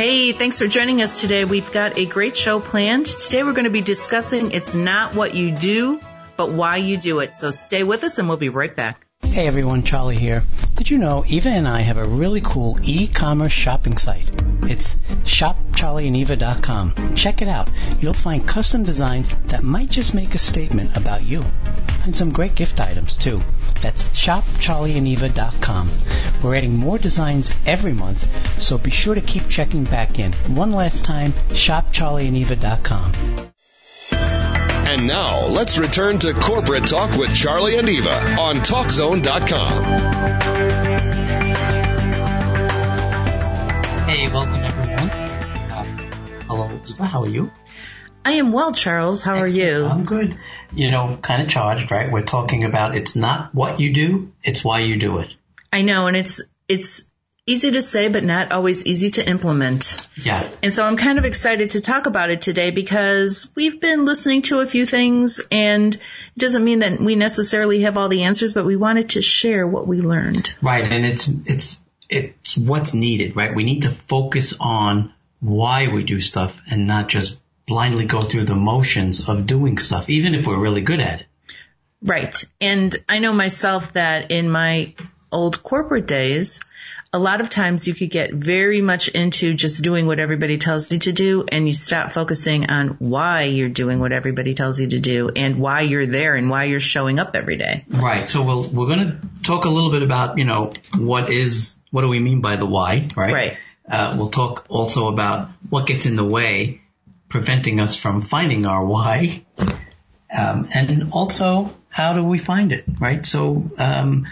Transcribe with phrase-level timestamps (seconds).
[0.00, 1.44] Hey, thanks for joining us today.
[1.44, 3.04] We've got a great show planned.
[3.04, 6.00] Today we're going to be discussing it's not what you do,
[6.38, 7.36] but why you do it.
[7.36, 9.06] So stay with us and we'll be right back.
[9.32, 10.42] Hey everyone, Charlie here.
[10.74, 14.28] Did you know Eva and I have a really cool e-commerce shopping site?
[14.64, 17.14] It's shopcharlieandeva.com.
[17.14, 17.70] Check it out.
[18.00, 21.44] You'll find custom designs that might just make a statement about you.
[22.02, 23.40] And some great gift items too.
[23.80, 25.88] That's shopcharlieandeva.com.
[26.42, 30.32] We're adding more designs every month, so be sure to keep checking back in.
[30.54, 33.12] One last time, shopcharlieandeva.com.
[34.90, 38.10] And now, let's return to Corporate Talk with Charlie and Eva
[38.40, 39.84] on TalkZone.com.
[44.08, 45.10] Hey, welcome everyone.
[45.10, 45.84] Uh,
[46.48, 47.04] hello, Eva.
[47.04, 47.52] How are you?
[48.24, 49.22] I am well, Charles.
[49.22, 49.54] How Excellent.
[49.54, 49.86] are you?
[49.86, 50.36] I'm good.
[50.72, 52.10] You know, kind of charged, right?
[52.10, 55.32] We're talking about it's not what you do, it's why you do it.
[55.72, 57.09] I know, and it's it's
[57.50, 60.08] easy to say, but not always easy to implement.
[60.14, 60.48] Yeah.
[60.62, 64.42] And so I'm kind of excited to talk about it today because we've been listening
[64.42, 68.54] to a few things and it doesn't mean that we necessarily have all the answers,
[68.54, 70.54] but we wanted to share what we learned.
[70.62, 70.90] Right.
[70.90, 73.54] And it's, it's, it's what's needed, right?
[73.54, 78.44] We need to focus on why we do stuff and not just blindly go through
[78.44, 81.26] the motions of doing stuff, even if we're really good at it.
[82.02, 82.44] Right.
[82.60, 84.94] And I know myself that in my
[85.32, 86.60] old corporate days,
[87.12, 90.92] a lot of times you could get very much into just doing what everybody tells
[90.92, 94.88] you to do and you stop focusing on why you're doing what everybody tells you
[94.88, 97.84] to do and why you're there and why you're showing up every day.
[97.88, 98.28] Right.
[98.28, 102.02] So we'll, we're going to talk a little bit about, you know, what is, what
[102.02, 103.32] do we mean by the why, right?
[103.32, 103.58] Right.
[103.88, 106.80] Uh, we'll talk also about what gets in the way,
[107.28, 109.44] preventing us from finding our why.
[110.32, 113.26] Um, and also how do we find it, right?
[113.26, 114.28] So, um,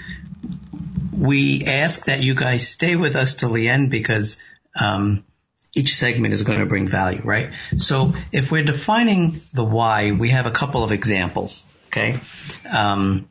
[1.19, 4.39] we ask that you guys stay with us till the end because
[4.79, 5.25] um,
[5.75, 7.53] each segment is going to bring value, right?
[7.77, 11.65] So if we're defining the why, we have a couple of examples.
[11.89, 12.19] Okay,
[12.71, 13.28] um,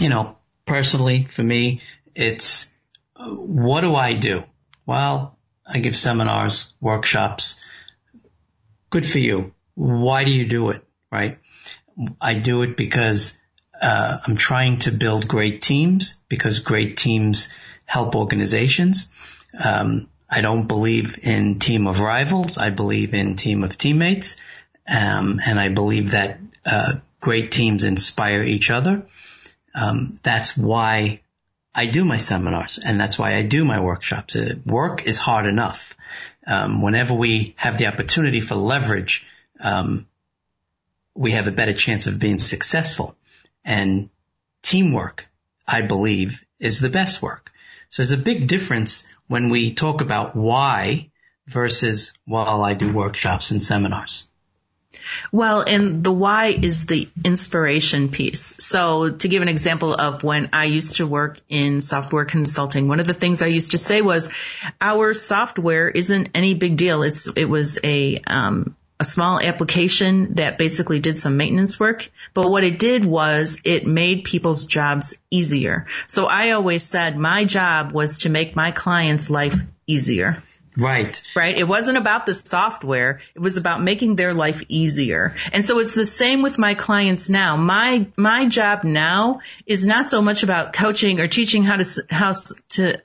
[0.00, 1.82] you know, personally for me,
[2.14, 2.68] it's
[3.16, 4.44] what do I do?
[4.86, 7.60] Well, I give seminars, workshops.
[8.90, 9.54] Good for you.
[9.74, 10.82] Why do you do it?
[11.12, 11.38] Right?
[12.20, 13.36] I do it because
[13.80, 17.52] uh, I'm trying to build great teams because great teams
[17.84, 19.10] help organizations.
[19.62, 22.58] Um, I don't believe in team of rivals.
[22.58, 24.36] I believe in team of teammates.
[24.88, 29.06] Um, and I believe that, uh, great teams inspire each other.
[29.74, 31.20] Um, that's why
[31.74, 34.34] I do my seminars and that's why I do my workshops.
[34.36, 35.96] Uh, work is hard enough.
[36.46, 39.26] Um, whenever we have the opportunity for leverage,
[39.60, 40.06] um,
[41.14, 43.16] we have a better chance of being successful
[43.66, 44.08] and
[44.62, 45.26] teamwork,
[45.68, 47.52] I believe, is the best work.
[47.90, 51.10] So there's a big difference when we talk about why
[51.46, 54.28] versus, well, I do workshops and seminars.
[55.30, 58.56] Well, and the why is the inspiration piece.
[58.58, 63.00] So to give an example of when I used to work in software consulting, one
[63.00, 64.30] of the things I used to say was
[64.80, 67.02] our software isn't any big deal.
[67.02, 72.10] It's, it was a, um, a small application that basically did some maintenance work.
[72.32, 75.86] But what it did was it made people's jobs easier.
[76.06, 80.42] So I always said my job was to make my client's life easier.
[80.78, 81.22] Right.
[81.34, 81.56] Right.
[81.56, 83.20] It wasn't about the software.
[83.34, 85.34] It was about making their life easier.
[85.52, 87.56] And so it's the same with my clients now.
[87.56, 92.32] My, my job now is not so much about coaching or teaching how to, how
[92.70, 93.00] to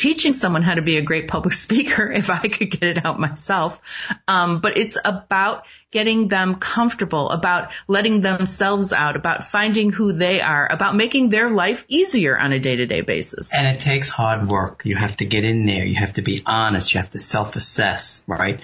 [0.00, 3.20] teaching someone how to be a great public speaker if I could get it out
[3.20, 3.80] myself.
[4.26, 10.40] Um, but it's about getting them comfortable, about letting themselves out, about finding who they
[10.40, 13.54] are, about making their life easier on a day to day basis.
[13.54, 14.82] And it takes hard work.
[14.84, 15.84] You have to get in there.
[15.84, 16.94] You have to be honest.
[16.94, 18.60] You have to self assess, right?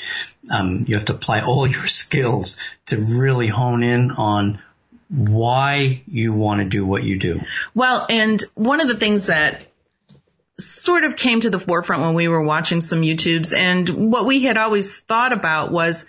[0.51, 4.63] Um, you have to apply all your skills to really hone in on
[5.09, 7.41] why you want to do what you do.
[7.75, 9.61] Well, and one of the things that
[10.59, 14.43] sort of came to the forefront when we were watching some YouTubes and what we
[14.43, 16.07] had always thought about was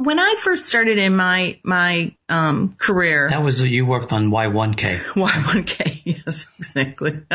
[0.00, 5.02] when I first started in my my um, career, That was you worked on Y1K.
[5.14, 7.10] Y1K, yes, exactly.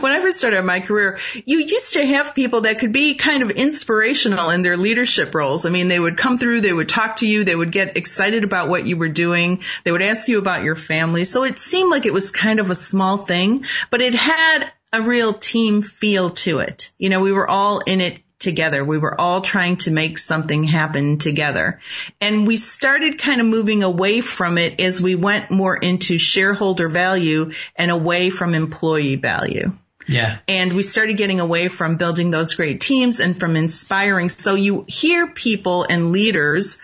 [0.00, 3.44] when I first started my career, you used to have people that could be kind
[3.44, 5.64] of inspirational in their leadership roles.
[5.64, 8.42] I mean, they would come through, they would talk to you, they would get excited
[8.42, 11.22] about what you were doing, they would ask you about your family.
[11.22, 15.02] So it seemed like it was kind of a small thing, but it had a
[15.02, 16.92] real team feel to it.
[16.98, 18.84] You know, we were all in it together.
[18.84, 21.80] We were all trying to make something happen together.
[22.20, 26.88] And we started kind of moving away from it as we went more into shareholder
[26.88, 29.72] value and away from employee value.
[30.06, 30.38] Yeah.
[30.48, 34.30] And we started getting away from building those great teams and from inspiring.
[34.30, 36.78] So you hear people and leaders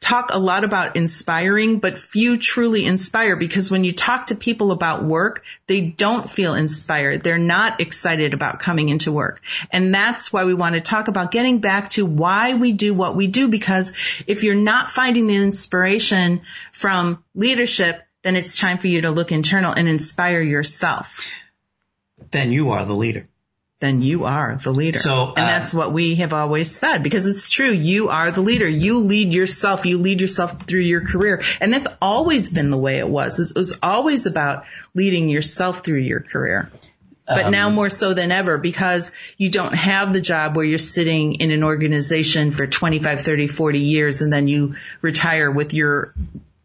[0.00, 4.70] talk a lot about inspiring, but few truly inspire because when you talk to people
[4.70, 7.22] about work, they don't feel inspired.
[7.22, 9.40] They're not excited about coming into work.
[9.72, 13.16] And that's why we want to talk about getting back to why we do what
[13.16, 13.94] we do because
[14.26, 16.42] if you're not finding the inspiration
[16.72, 21.30] from leadership, then it's time for you to look internal and inspire yourself.
[22.30, 23.26] Then you are the leader.
[23.84, 24.98] Then you are the leader.
[24.98, 27.70] So, uh, and that's what we have always said because it's true.
[27.70, 28.66] You are the leader.
[28.66, 29.84] You lead yourself.
[29.84, 31.42] You lead yourself through your career.
[31.60, 33.38] And that's always been the way it was.
[33.40, 34.64] It was always about
[34.94, 36.70] leading yourself through your career.
[37.26, 40.78] But Um, now more so than ever because you don't have the job where you're
[40.78, 46.14] sitting in an organization for 25, 30, 40 years and then you retire with your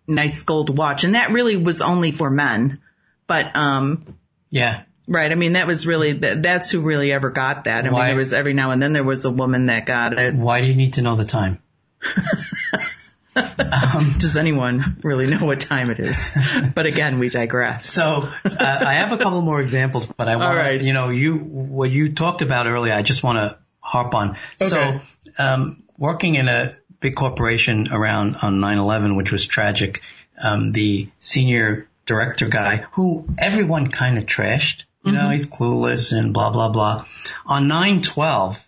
[0.08, 1.04] nice gold watch.
[1.04, 2.80] And that really was only for men.
[3.28, 4.16] But, um,
[4.52, 4.84] Yeah.
[5.10, 5.32] Right.
[5.32, 7.86] I mean, that was really, that's who really ever got that.
[7.86, 10.18] I Why- mean, there was every now and then there was a woman that got
[10.18, 10.36] it.
[10.36, 11.60] Why do you need to know the time?
[13.36, 16.34] Does anyone really know what time it is?
[16.76, 17.86] But again, we digress.
[17.90, 20.82] So uh, I have a couple more examples, but I want right.
[20.82, 22.94] you know, you what you talked about earlier.
[22.94, 24.38] I just want to harp on.
[24.62, 24.68] Okay.
[24.68, 25.00] So
[25.38, 30.02] um, working in a big corporation around on 9/11, which was tragic,
[30.44, 34.84] um, the senior director guy who everyone kind of trashed.
[35.04, 37.06] You know, he's clueless and blah blah blah.
[37.46, 38.60] On 9/12,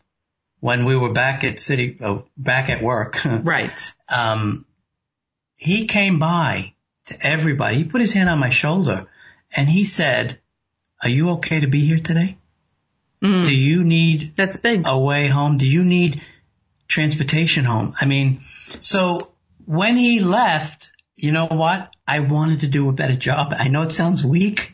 [0.59, 3.93] when we were back at city, uh, back at work, Right.
[4.09, 4.65] um,
[5.55, 6.73] he came by
[7.07, 7.77] to everybody.
[7.77, 9.07] He put his hand on my shoulder
[9.55, 10.39] and he said,
[11.03, 12.37] are you okay to be here today?
[13.21, 13.45] Mm.
[13.45, 14.83] Do you need That's big.
[14.85, 15.57] a way home?
[15.57, 16.21] Do you need
[16.87, 17.93] transportation home?
[17.99, 18.41] I mean,
[18.79, 19.33] so
[19.65, 21.93] when he left, you know what?
[22.07, 23.53] I wanted to do a better job.
[23.57, 24.73] I know it sounds weak,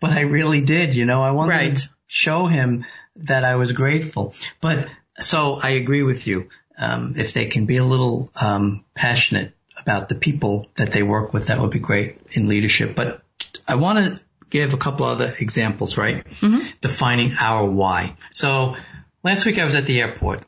[0.00, 0.94] but I really did.
[0.94, 1.76] You know, I wanted Right.
[1.76, 2.84] to show him
[3.16, 4.34] that I was grateful.
[4.60, 4.88] But
[5.18, 6.48] so I agree with you.
[6.78, 11.32] Um, if they can be a little um, passionate about the people that they work
[11.32, 12.94] with, that would be great in leadership.
[12.94, 13.22] But
[13.66, 16.26] I want to give a couple other examples, right?
[16.82, 18.16] Defining our why.
[18.32, 18.76] So
[19.24, 20.42] last week I was at the airport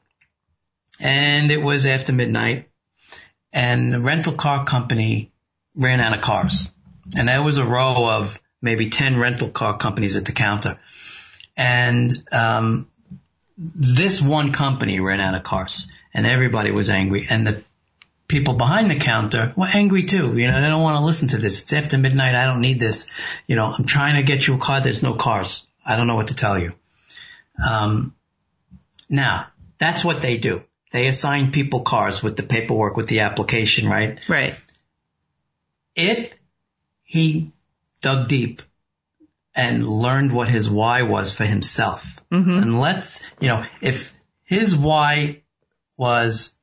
[1.00, 2.67] and it was after midnight
[3.52, 5.32] and the rental car company
[5.76, 6.72] ran out of cars.
[7.16, 10.78] And there was a row of maybe 10 rental car companies at the counter.
[11.56, 12.88] And, um,
[13.56, 17.64] this one company ran out of cars and everybody was angry and the
[18.28, 20.38] people behind the counter were angry too.
[20.38, 21.62] You know, they don't want to listen to this.
[21.62, 22.34] It's after midnight.
[22.34, 23.08] I don't need this.
[23.46, 24.80] You know, I'm trying to get you a car.
[24.80, 25.66] There's no cars.
[25.84, 26.74] I don't know what to tell you.
[27.66, 28.14] Um,
[29.08, 29.46] now
[29.78, 30.62] that's what they do.
[30.90, 34.18] They assign people cars with the paperwork, with the application, right?
[34.28, 34.58] Right.
[35.94, 36.34] If
[37.02, 37.52] he
[38.00, 38.62] dug deep
[39.54, 44.14] and learned what his why was for himself, and let's, you know, if
[44.44, 45.42] his why
[45.96, 46.54] was,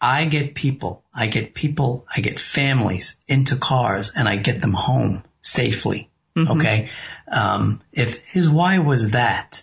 [0.00, 4.72] I get people, I get people, I get families into cars and I get them
[4.72, 6.10] home safely.
[6.36, 6.90] Okay.
[7.28, 9.62] Um, if his why was that,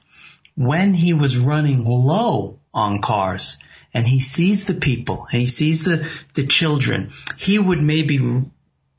[0.55, 3.57] when he was running low on cars
[3.93, 8.43] and he sees the people and he sees the, the children, he would maybe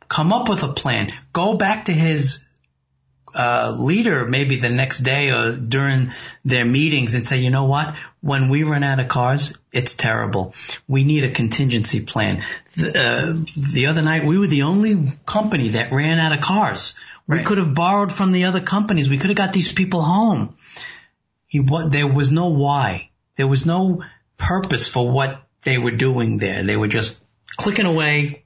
[0.09, 2.41] come up with a plan, go back to his
[3.35, 6.13] uh, leader maybe the next day or during
[6.45, 7.95] their meetings and say, you know what?
[8.21, 10.55] When we run out of cars, it's terrible.
[10.87, 12.45] We need a contingency plan.
[12.77, 16.95] The, uh, the other night, we were the only company that ran out of cars.
[17.27, 17.47] We Right.
[17.47, 19.09] could have borrowed from the other companies.
[19.09, 20.57] We could have got these people home.
[21.47, 23.09] He, what, there was no why.
[23.37, 24.03] There was no
[24.37, 26.63] purpose for what they were doing there.
[26.63, 27.23] They were just
[27.57, 28.45] clicking away.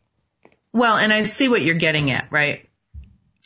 [0.72, 2.68] Well, and I see what you're getting at, right?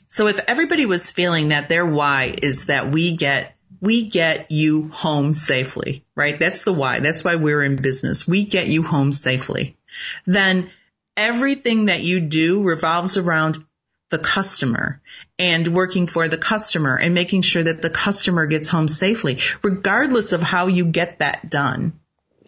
[0.09, 4.88] So if everybody was feeling that their why is that we get we get you
[4.88, 6.38] home safely, right?
[6.38, 7.00] That's the why.
[7.00, 8.28] That's why we're in business.
[8.28, 9.78] We get you home safely.
[10.26, 10.70] Then
[11.16, 13.64] everything that you do revolves around
[14.11, 15.00] the customer
[15.40, 20.32] and working for the customer and making sure that the customer gets home safely, regardless
[20.32, 21.99] of how you get that done.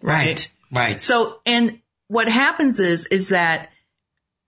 [0.01, 0.47] Right.
[0.71, 1.01] Right.
[1.01, 3.71] So, and what happens is, is that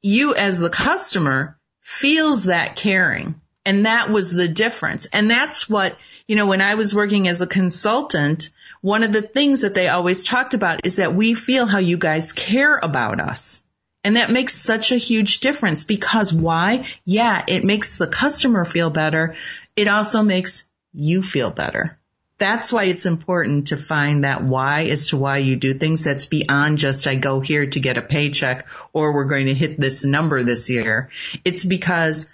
[0.03, 3.41] you as the customer feels that caring.
[3.65, 5.07] And that was the difference.
[5.07, 5.97] And that's what,
[6.27, 9.87] you know, when I was working as a consultant, one of the things that they
[9.87, 13.63] always talked about is that we feel how you guys care about us.
[14.05, 16.87] And that makes such a huge difference because why?
[17.05, 19.35] Yeah, it makes the customer feel better.
[19.75, 21.97] It also makes you feel better.
[22.37, 26.27] That's why it's important to find that why as to why you do things that's
[26.27, 30.05] beyond just I go here to get a paycheck or we're going to hit this
[30.05, 31.09] number this year.
[31.43, 32.29] It's because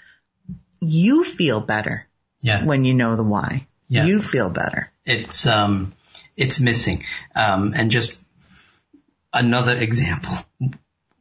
[0.81, 2.05] you feel better
[2.41, 2.65] Yeah.
[2.65, 3.67] when you know the why.
[3.87, 4.05] Yeah.
[4.07, 4.91] You feel better.
[5.05, 5.93] It's, um,
[6.35, 7.05] it's missing.
[7.33, 8.21] Um, and just
[9.31, 10.35] another example.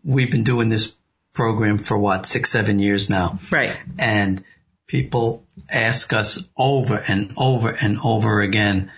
[0.04, 0.94] We've been doing this
[1.32, 3.38] program for what, six, seven years now.
[3.50, 3.76] Right.
[3.98, 4.42] and
[4.86, 8.90] people ask us over and over and over again,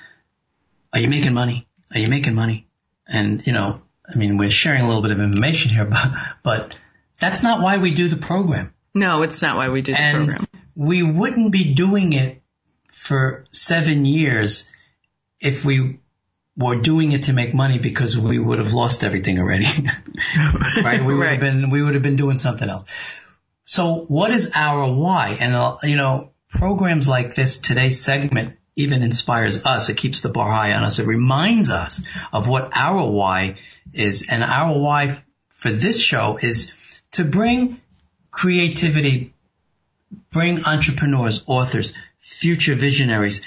[0.93, 1.69] are you making money?
[1.93, 2.67] Are you making money?
[3.07, 6.77] And, you know, I mean, we're sharing a little bit of information here, but, but
[7.19, 8.73] that's not why we do the program.
[8.95, 10.47] No, it's not why we do the And program.
[10.75, 12.43] we wouldn't be doing it
[12.91, 14.71] for seven years
[15.41, 15.99] if we
[16.57, 19.67] were doing it to make money because we would have lost everything already.
[20.83, 21.05] right?
[21.05, 22.85] We would have been, we would have been doing something else.
[23.65, 25.37] So what is our why?
[25.41, 29.89] And, uh, you know, programs like this, today's segment even inspires us.
[29.89, 30.99] It keeps the bar high on us.
[30.99, 33.57] It reminds us of what our why
[33.93, 34.27] is.
[34.29, 36.73] And our why for this show is
[37.13, 37.81] to bring
[38.31, 39.35] creativity,
[40.31, 43.43] bring entrepreneurs, authors, future visionaries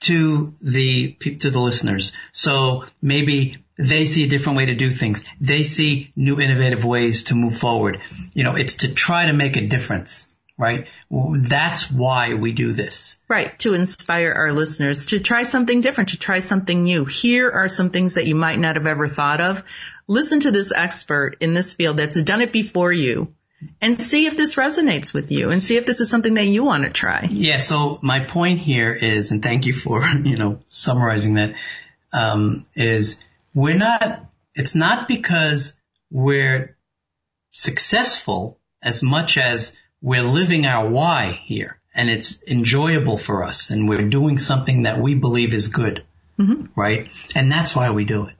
[0.00, 2.12] to the to the listeners.
[2.32, 5.24] So maybe they see a different way to do things.
[5.40, 8.00] They see new innovative ways to move forward.
[8.32, 10.88] You know, it's to try to make a difference, right?
[11.10, 13.18] That's why we do this.
[13.28, 17.04] Right, to inspire our listeners to try something different, to try something new.
[17.04, 19.62] Here are some things that you might not have ever thought of.
[20.06, 23.34] Listen to this expert in this field that's done it before you
[23.80, 26.64] and see if this resonates with you and see if this is something that you
[26.64, 27.28] want to try.
[27.30, 27.58] Yeah.
[27.58, 31.54] So my point here is, and thank you for, you know, summarizing that,
[32.12, 33.22] um, is
[33.54, 34.24] we're not,
[34.54, 35.78] it's not because
[36.10, 36.76] we're
[37.52, 43.88] successful as much as we're living our why here and it's enjoyable for us and
[43.88, 46.04] we're doing something that we believe is good.
[46.74, 47.10] Right.
[47.34, 48.34] And that's why we do it.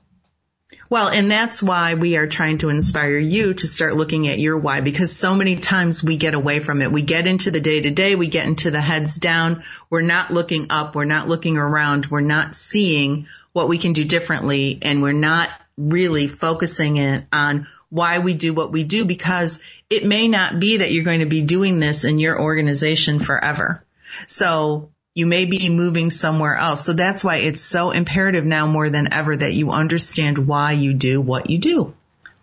[0.91, 4.57] Well, and that's why we are trying to inspire you to start looking at your
[4.57, 6.91] why because so many times we get away from it.
[6.91, 9.63] We get into the day to day, we get into the heads down.
[9.89, 14.03] We're not looking up, we're not looking around, we're not seeing what we can do
[14.03, 19.61] differently and we're not really focusing in on why we do what we do because
[19.89, 23.81] it may not be that you're going to be doing this in your organization forever.
[24.27, 26.85] So you may be moving somewhere else.
[26.85, 30.93] So that's why it's so imperative now more than ever that you understand why you
[30.93, 31.93] do what you do.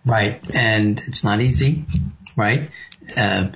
[0.04, 0.40] Right.
[0.54, 1.84] And it's not easy,
[2.36, 2.70] right?
[3.16, 3.50] Uh,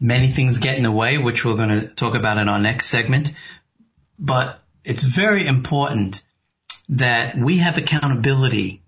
[0.00, 2.86] many things get in the way, which we're going to talk about in our next
[2.86, 3.32] segment.
[4.18, 6.22] But it's very important
[6.90, 8.82] that we have accountability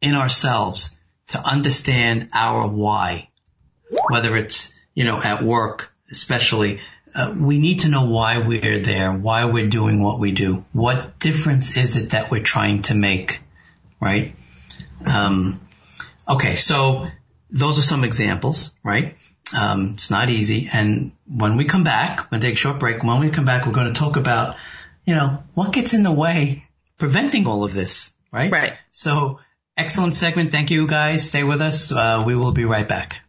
[0.00, 0.96] in ourselves
[1.28, 3.28] to understand our why,
[4.08, 6.80] whether it's, you know, at work, especially.
[7.14, 10.64] Uh, we need to know why we're there, why we're doing what we do.
[10.72, 13.40] What difference is it that we're trying to make,
[14.00, 14.34] right?
[15.06, 15.60] Um,
[16.28, 17.06] okay, so
[17.50, 19.16] those are some examples, right?
[19.56, 20.68] Um, it's not easy.
[20.72, 23.02] And when we come back, to take a short break.
[23.02, 24.56] When we come back, we're going to talk about,
[25.04, 26.66] you know, what gets in the way
[26.98, 28.50] preventing all of this, right?
[28.50, 28.72] Right.
[28.92, 29.38] So
[29.76, 30.50] excellent segment.
[30.50, 31.28] Thank you guys.
[31.28, 31.92] Stay with us.
[31.92, 33.22] Uh, we will be right back.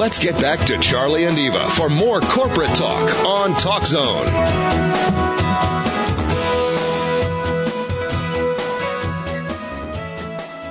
[0.00, 4.24] Let's get back to Charlie and Eva for more corporate talk on Talk Zone.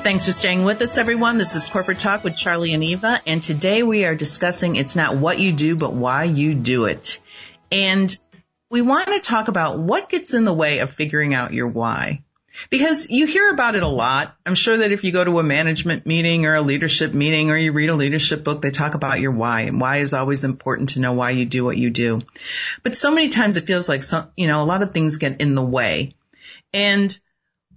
[0.02, 1.38] Thanks for staying with us, everyone.
[1.38, 5.16] This is Corporate Talk with Charlie and Eva, and today we are discussing it's not
[5.16, 7.22] what you do, but why you do it.
[7.72, 8.18] And
[8.72, 12.24] we want to talk about what gets in the way of figuring out your why.
[12.70, 14.36] Because you hear about it a lot.
[14.46, 17.58] I'm sure that if you go to a management meeting or a leadership meeting or
[17.58, 20.90] you read a leadership book, they talk about your why and why is always important
[20.90, 22.20] to know why you do what you do.
[22.84, 25.42] But so many times it feels like some, you know, a lot of things get
[25.42, 26.12] in the way.
[26.74, 27.18] And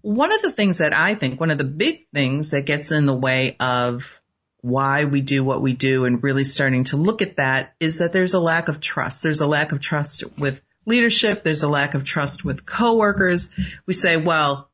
[0.03, 3.07] one of the things that I think, one of the big things that gets in
[3.07, 4.21] the way of
[4.61, 8.13] why we do what we do and really starting to look at that is that
[8.13, 9.23] there's a lack of trust.
[9.23, 11.43] There's a lack of trust with leadership.
[11.43, 13.51] There's a lack of trust with coworkers.
[13.87, 14.71] We say, well,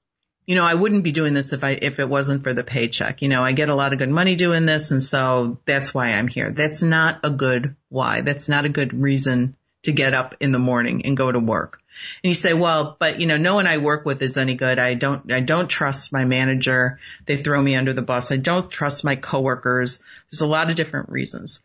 [0.49, 3.21] you know, I wouldn't be doing this if I, if it wasn't for the paycheck.
[3.21, 4.93] You know, I get a lot of good money doing this.
[4.93, 6.53] And so that's why I'm here.
[6.53, 8.23] That's not a good why.
[8.23, 11.83] That's not a good reason to get up in the morning and go to work.
[12.25, 14.79] And you say, well, but you know, no one I work with is any good.
[14.79, 16.99] I don't, I don't trust my manager.
[17.27, 18.33] They throw me under the bus.
[18.33, 20.01] I don't trust my coworkers.
[20.31, 21.63] There's a lot of different reasons.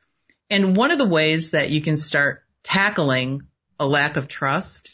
[0.50, 3.44] And one of the ways that you can start tackling
[3.80, 4.94] a lack of trust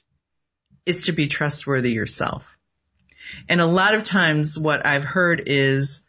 [0.86, 2.55] is to be trustworthy yourself.
[3.50, 6.06] And a lot of times what I've heard is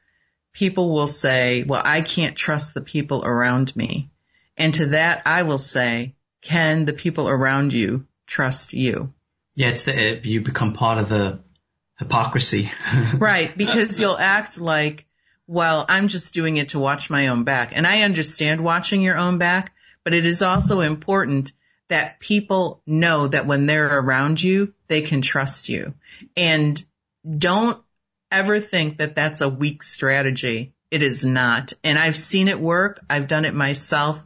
[0.53, 4.11] people will say, well, I can't trust the people around me.
[4.59, 9.15] And to that, I will say, can the people around you trust you?
[9.57, 11.41] Yeah, it's the, you become part of the
[11.99, 12.71] hypocrisy.
[13.15, 13.57] right.
[13.57, 15.07] Because you'll act like,
[15.47, 17.73] well, I'm just doing it to watch my own back.
[17.75, 19.73] And I understand watching your own back,
[20.05, 21.53] but it is also important
[21.89, 25.95] that people know that when they're around you, they can trust you.
[26.37, 26.83] And
[27.39, 27.83] don't
[28.31, 30.75] ever think that that's a weak strategy.
[30.91, 31.73] It is not.
[31.85, 33.05] And I've seen it work.
[33.09, 34.23] I've done it myself.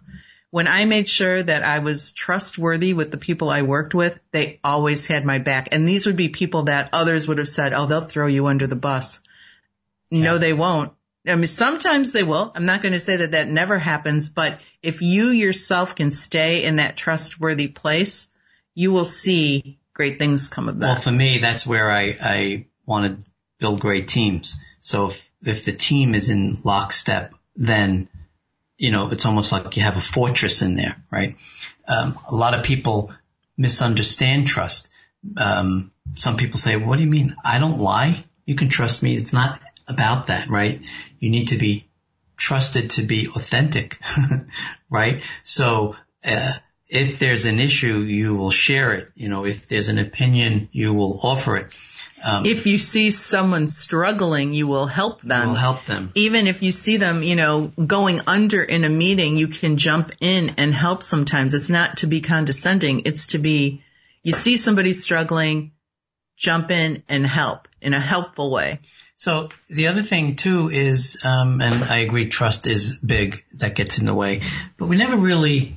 [0.50, 4.60] When I made sure that I was trustworthy with the people I worked with, they
[4.62, 5.68] always had my back.
[5.72, 8.66] And these would be people that others would have said, oh, they'll throw you under
[8.66, 9.20] the bus.
[10.10, 10.22] Yeah.
[10.22, 10.92] No, they won't.
[11.26, 12.52] I mean, sometimes they will.
[12.54, 16.64] I'm not going to say that that never happens, but if you yourself can stay
[16.64, 18.28] in that trustworthy place,
[18.74, 20.86] you will see great things come of that.
[20.86, 24.62] Well, for me, that's where I, I want to build great teams.
[24.80, 28.08] So if, if the team is in lockstep, then,
[28.76, 31.36] you know, it's almost like you have a fortress in there, right?
[31.86, 33.12] Um, a lot of people
[33.56, 34.88] misunderstand trust.
[35.36, 37.36] Um, some people say, what do you mean?
[37.44, 38.24] I don't lie.
[38.44, 39.16] You can trust me.
[39.16, 40.84] It's not about that, right?
[41.18, 41.88] You need to be
[42.36, 44.00] trusted to be authentic,
[44.90, 45.22] right?
[45.42, 46.52] So, uh,
[46.88, 49.10] if there's an issue, you will share it.
[49.14, 51.72] You know, if there's an opinion, you will offer it.
[52.26, 55.48] Um, if you see someone struggling, you will help them.
[55.48, 56.10] Will help them.
[56.14, 60.10] Even if you see them, you know, going under in a meeting, you can jump
[60.20, 61.52] in and help sometimes.
[61.52, 63.02] It's not to be condescending.
[63.04, 63.82] It's to be,
[64.22, 65.72] you see somebody struggling,
[66.38, 68.80] jump in and help in a helpful way.
[69.16, 73.44] So the other thing too is, um, and I agree, trust is big.
[73.58, 74.40] That gets in the way,
[74.78, 75.76] but we never really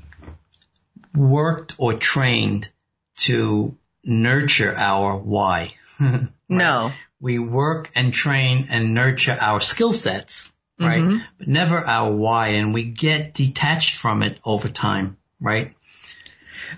[1.14, 2.70] worked or trained
[3.18, 5.74] to nurture our why.
[6.00, 6.30] right?
[6.50, 6.92] No.
[7.20, 11.02] We work and train and nurture our skill sets, right?
[11.02, 11.18] Mm-hmm.
[11.40, 15.74] But never our why, and we get detached from it over time, right?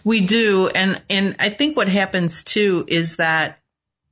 [0.04, 3.60] We do, and and I think what happens too is that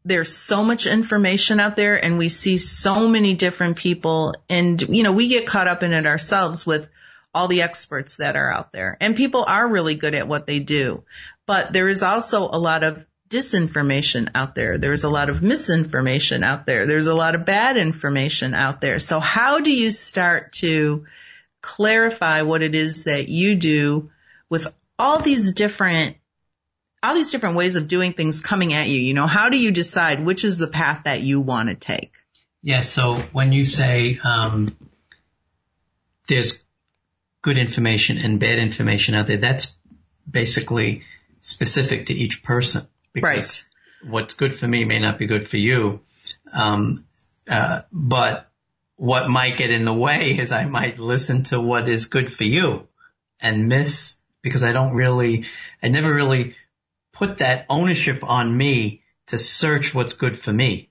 [0.07, 5.03] there's so much information out there and we see so many different people and, you
[5.03, 6.87] know, we get caught up in it ourselves with
[7.33, 10.59] all the experts that are out there and people are really good at what they
[10.59, 11.03] do.
[11.45, 14.77] But there is also a lot of disinformation out there.
[14.77, 16.87] There's a lot of misinformation out there.
[16.87, 18.99] There's a lot of bad information out there.
[18.99, 21.05] So how do you start to
[21.61, 24.09] clarify what it is that you do
[24.49, 26.17] with all these different
[27.03, 28.99] all these different ways of doing things coming at you.
[28.99, 32.11] You know, how do you decide which is the path that you want to take?
[32.63, 32.89] Yes.
[32.89, 34.75] So when you say um,
[36.27, 36.63] there's
[37.43, 39.75] good information and bad information out there, that's
[40.29, 41.03] basically
[41.41, 42.87] specific to each person.
[43.21, 43.65] Because
[44.03, 44.11] right.
[44.11, 46.01] What's good for me may not be good for you.
[46.53, 47.03] Um,
[47.49, 48.49] uh, but
[48.95, 52.43] what might get in the way is I might listen to what is good for
[52.43, 52.87] you
[53.41, 55.45] and miss because I don't really,
[55.81, 56.55] I never really
[57.11, 60.89] put that ownership on me to search what's good for me.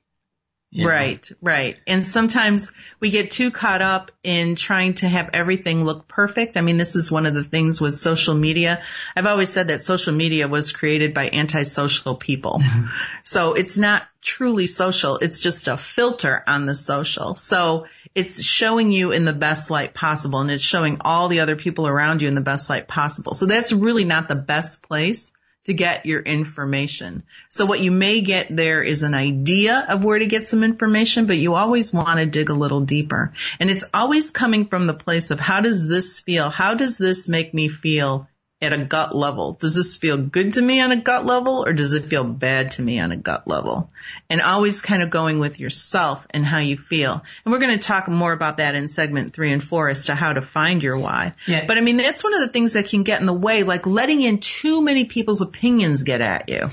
[0.84, 1.36] Right, know?
[1.42, 1.76] right.
[1.86, 6.56] And sometimes we get too caught up in trying to have everything look perfect.
[6.56, 8.82] I mean, this is one of the things with social media.
[9.14, 12.60] I've always said that social media was created by antisocial people.
[12.60, 12.86] Mm-hmm.
[13.22, 15.18] so it's not truly social.
[15.18, 17.36] It's just a filter on the social.
[17.36, 21.56] So it's showing you in the best light possible and it's showing all the other
[21.56, 23.32] people around you in the best light possible.
[23.34, 25.32] So that's really not the best place
[25.66, 27.22] to get your information.
[27.48, 31.26] So what you may get there is an idea of where to get some information,
[31.26, 33.32] but you always want to dig a little deeper.
[33.60, 36.50] And it's always coming from the place of how does this feel?
[36.50, 38.28] How does this make me feel
[38.66, 39.52] at a gut level.
[39.52, 42.72] Does this feel good to me on a gut level or does it feel bad
[42.72, 43.90] to me on a gut level?
[44.28, 47.22] And always kind of going with yourself and how you feel.
[47.44, 50.14] And we're going to talk more about that in segment three and four as to
[50.14, 51.34] how to find your why.
[51.46, 51.64] Yeah.
[51.66, 53.86] But I mean, that's one of the things that can get in the way, like
[53.86, 56.68] letting in too many people's opinions get at you.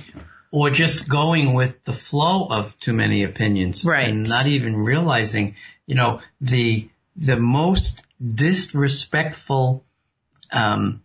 [0.52, 3.86] Or just going with the flow of too many opinions.
[3.86, 4.10] Right.
[4.10, 9.84] And not even realizing, you know, the, the most disrespectful,
[10.52, 11.02] um,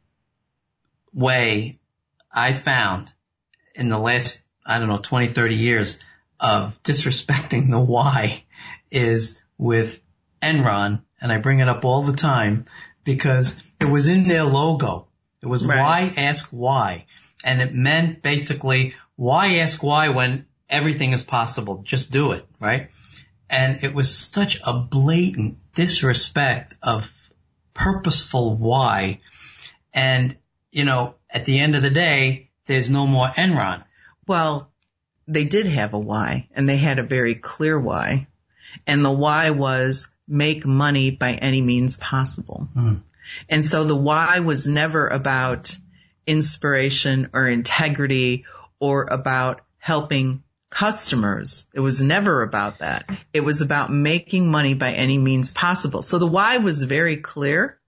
[1.19, 1.75] way
[2.33, 3.13] I found
[3.75, 6.01] in the last, I don't know, 20, 30 years
[6.39, 8.45] of disrespecting the why
[8.91, 10.01] is with
[10.41, 11.03] Enron.
[11.21, 12.67] And I bring it up all the time
[13.03, 15.09] because it was in their logo.
[15.43, 15.81] It was Right.
[15.81, 17.07] why ask why.
[17.43, 21.83] And it meant basically why ask why when everything is possible?
[21.85, 22.91] Just do it, right?
[23.51, 27.11] And it was such a blatant disrespect of
[27.75, 29.21] purposeful why.
[29.93, 30.37] And,
[30.71, 33.85] you know, at the end of the day, there's no more Enron.
[34.27, 34.71] Well,
[35.27, 38.29] they did have a why and they had a very clear why.
[38.87, 42.69] And the why was make money by any means possible.
[42.73, 42.95] Hmm.
[43.49, 45.77] And so the why was never about
[46.27, 48.45] inspiration or integrity
[48.79, 51.67] or about helping customers.
[51.75, 53.09] It was never about that.
[53.33, 56.03] It was about making money by any means possible.
[56.03, 57.79] So the why was very clear.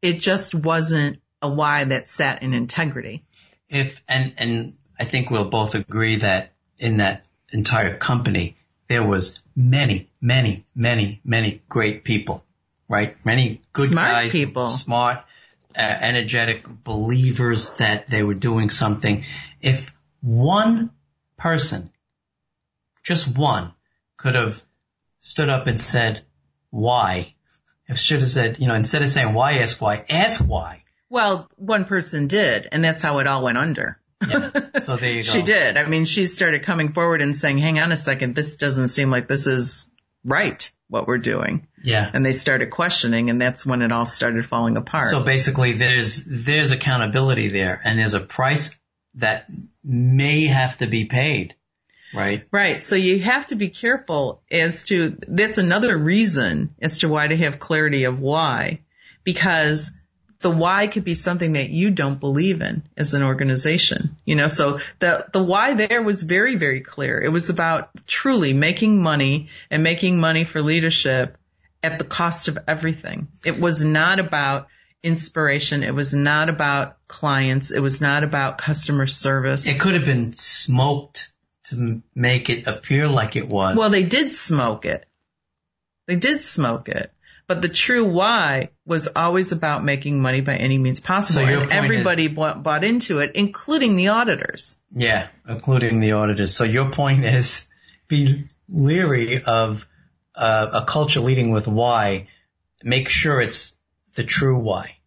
[0.00, 3.24] It just wasn't a why that's set in integrity.
[3.68, 8.56] if and and I think we'll both agree that in that entire company
[8.88, 12.44] there was many, many, many, many great people,
[12.88, 13.14] right?
[13.24, 14.70] Many good Smart guys, people.
[14.70, 15.18] smart,
[15.76, 19.24] uh, energetic believers that they were doing something.
[19.60, 20.90] If one
[21.36, 21.92] person,
[23.04, 23.72] just one,
[24.16, 24.60] could have
[25.20, 26.22] stood up and said
[26.70, 27.34] why,
[27.86, 30.82] it should have said, you know, instead of saying why, ask why, ask why.
[31.10, 34.00] Well, one person did, and that's how it all went under.
[34.26, 34.50] Yeah.
[34.80, 35.28] So there you go.
[35.28, 35.76] She did.
[35.76, 39.10] I mean, she started coming forward and saying, hang on a second, this doesn't seem
[39.10, 39.90] like this is
[40.24, 41.66] right, what we're doing.
[41.82, 42.08] Yeah.
[42.12, 45.10] And they started questioning, and that's when it all started falling apart.
[45.10, 48.78] So basically there's, there's accountability there and there's a price
[49.14, 49.46] that
[49.82, 51.56] may have to be paid,
[52.14, 52.46] right?
[52.52, 52.80] Right.
[52.80, 57.36] So you have to be careful as to, that's another reason as to why to
[57.36, 58.82] have clarity of why.
[59.24, 59.92] Because
[60.40, 64.16] the why could be something that you don't believe in as an organization.
[64.24, 67.20] You know, so the, the why there was very, very clear.
[67.20, 71.36] It was about truly making money and making money for leadership
[71.82, 73.28] at the cost of everything.
[73.44, 74.68] It was not about
[75.02, 75.82] inspiration.
[75.82, 77.70] It was not about clients.
[77.70, 79.66] It was not about customer service.
[79.66, 81.30] It could have been smoked
[81.64, 83.76] to make it appear like it was.
[83.76, 85.06] Well, they did smoke it.
[86.06, 87.12] They did smoke it.
[87.50, 91.44] But the true why was always about making money by any means possible.
[91.44, 94.80] So and everybody is- bought, bought into it, including the auditors.
[94.92, 96.54] yeah, including the auditors.
[96.54, 97.68] So your point is
[98.06, 99.84] be leery of
[100.36, 102.28] uh, a culture leading with why.
[102.84, 103.76] Make sure it's
[104.14, 104.98] the true why.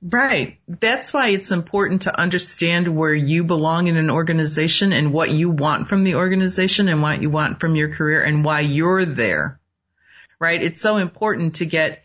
[0.00, 0.60] Right.
[0.66, 5.50] That's why it's important to understand where you belong in an organization and what you
[5.50, 9.60] want from the organization and what you want from your career and why you're there.
[10.42, 10.60] Right?
[10.60, 12.02] It's so important to get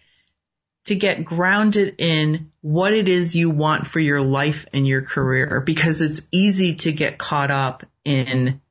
[0.86, 5.60] to get grounded in what it is you want for your life and your career
[5.66, 8.62] because it's easy to get caught up in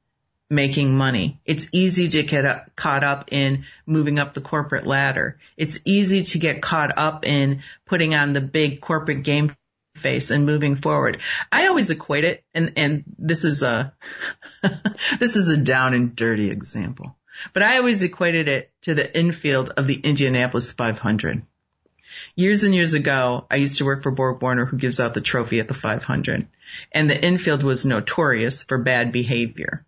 [0.48, 1.40] making money.
[1.44, 5.38] It's easy to get up, caught up in moving up the corporate ladder.
[5.56, 9.54] It's easy to get caught up in putting on the big corporate game
[9.96, 11.20] face and moving forward.
[11.50, 13.94] I always equate it, and, and this is a,
[15.18, 17.16] this is a down and dirty example,
[17.52, 21.42] but I always equated it to the infield of the Indianapolis 500.
[22.34, 25.20] Years and years ago, I used to work for Borg Warner who gives out the
[25.20, 26.46] trophy at the 500
[26.92, 29.84] and the infield was notorious for bad behavior.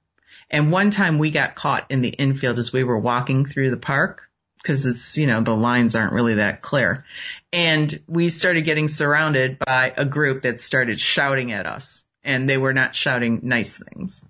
[0.50, 3.76] And one time we got caught in the infield as we were walking through the
[3.76, 4.22] park
[4.62, 7.04] because it's, you know, the lines aren't really that clear.
[7.52, 12.56] And we started getting surrounded by a group that started shouting at us and they
[12.56, 14.24] were not shouting nice things.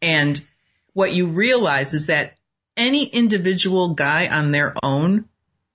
[0.00, 0.40] And
[0.92, 2.34] what you realize is that
[2.76, 5.26] any individual guy on their own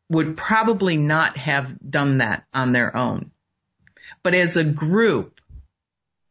[0.09, 3.31] would probably not have done that on their own.
[4.23, 5.39] But as a group,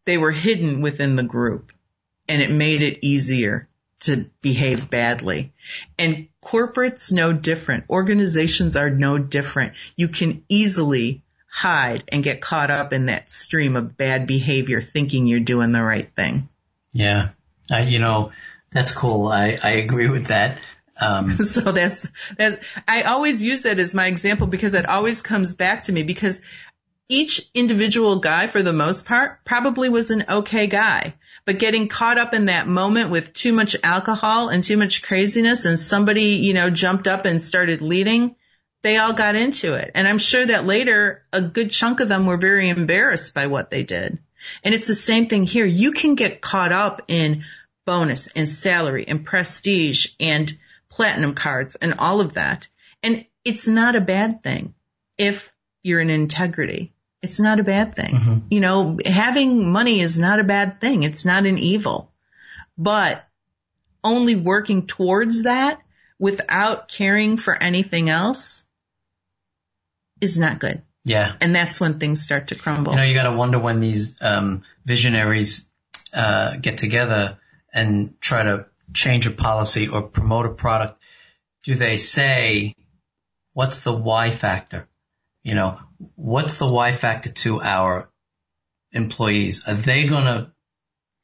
[0.04, 1.72] they were hidden within the group
[2.28, 3.68] and it made it easier
[4.00, 5.52] to behave badly.
[5.98, 7.84] And corporates no different.
[7.90, 9.74] Organizations are no different.
[9.96, 15.26] You can easily hide and get caught up in that stream of bad behavior thinking
[15.26, 16.48] you're doing the right thing.
[16.92, 17.30] Yeah.
[17.70, 18.32] I, you know,
[18.70, 19.28] that's cool.
[19.28, 20.58] I, I agree with that.
[21.00, 25.54] Um, So that's, that, I always use that as my example because it always comes
[25.54, 26.40] back to me because
[27.08, 31.14] each individual guy for the most part probably was an okay guy.
[31.46, 35.64] But getting caught up in that moment with too much alcohol and too much craziness
[35.64, 38.36] and somebody, you know, jumped up and started leading,
[38.82, 39.92] they all got into it.
[39.94, 43.70] And I'm sure that later a good chunk of them were very embarrassed by what
[43.70, 44.18] they did.
[44.62, 45.64] And it's the same thing here.
[45.64, 47.44] You can get caught up in
[47.88, 50.58] bonus and salary and prestige and
[50.90, 52.68] platinum cards and all of that.
[53.02, 54.74] And it's not a bad thing
[55.16, 55.50] if
[55.82, 56.92] you're in integrity.
[57.22, 58.44] It's not a bad thing.
[58.50, 61.02] You know, having money is not a bad thing.
[61.02, 62.12] It's not an evil,
[62.76, 63.26] but
[64.04, 65.80] only working towards that
[66.18, 68.66] without caring for anything else
[70.20, 70.82] is not good.
[71.04, 71.36] Yeah.
[71.40, 72.92] And that's when things start to crumble.
[72.92, 75.64] You know, you got to wonder when these um, visionaries
[76.12, 77.38] uh, get together
[77.72, 81.00] and try to change a policy or promote a product.
[81.64, 82.74] Do they say,
[83.52, 84.88] what's the why factor?
[85.42, 85.78] You know,
[86.14, 88.08] what's the why factor to our
[88.92, 89.66] employees?
[89.66, 90.50] Are they going to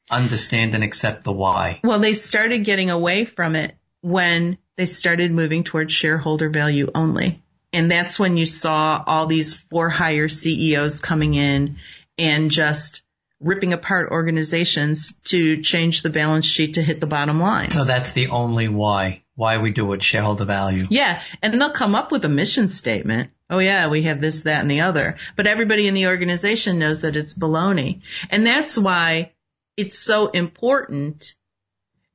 [0.09, 1.79] understand and accept the why?
[1.83, 7.41] Well, they started getting away from it when they started moving towards shareholder value only.
[7.73, 11.77] And that's when you saw all these for hire CEOs coming in
[12.17, 13.01] and just
[13.39, 17.71] ripping apart organizations to change the balance sheet to hit the bottom line.
[17.71, 20.85] So that's the only why, why we do it, shareholder value.
[20.89, 21.21] Yeah.
[21.41, 23.31] And they'll come up with a mission statement.
[23.49, 25.17] Oh yeah, we have this, that, and the other.
[25.35, 28.01] But everybody in the organization knows that it's baloney.
[28.29, 29.33] And that's why
[29.77, 31.35] it's so important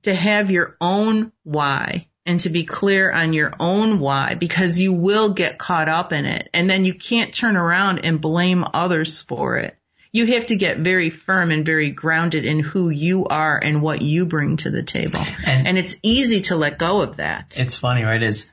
[0.02, 4.92] to have your own why and to be clear on your own why because you
[4.92, 9.20] will get caught up in it and then you can't turn around and blame others
[9.20, 9.76] for it.
[10.12, 14.02] You have to get very firm and very grounded in who you are and what
[14.02, 15.20] you bring to the table.
[15.46, 17.54] And- And, it's easy to let go of that.
[17.56, 18.22] It's funny, right?
[18.22, 18.50] As,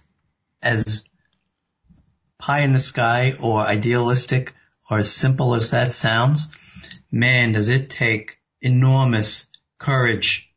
[0.61, 1.03] as
[2.37, 4.53] pie in the sky or idealistic
[4.89, 6.49] or as simple as that sounds,
[7.11, 9.47] man, does it take enormous
[9.79, 10.47] courage,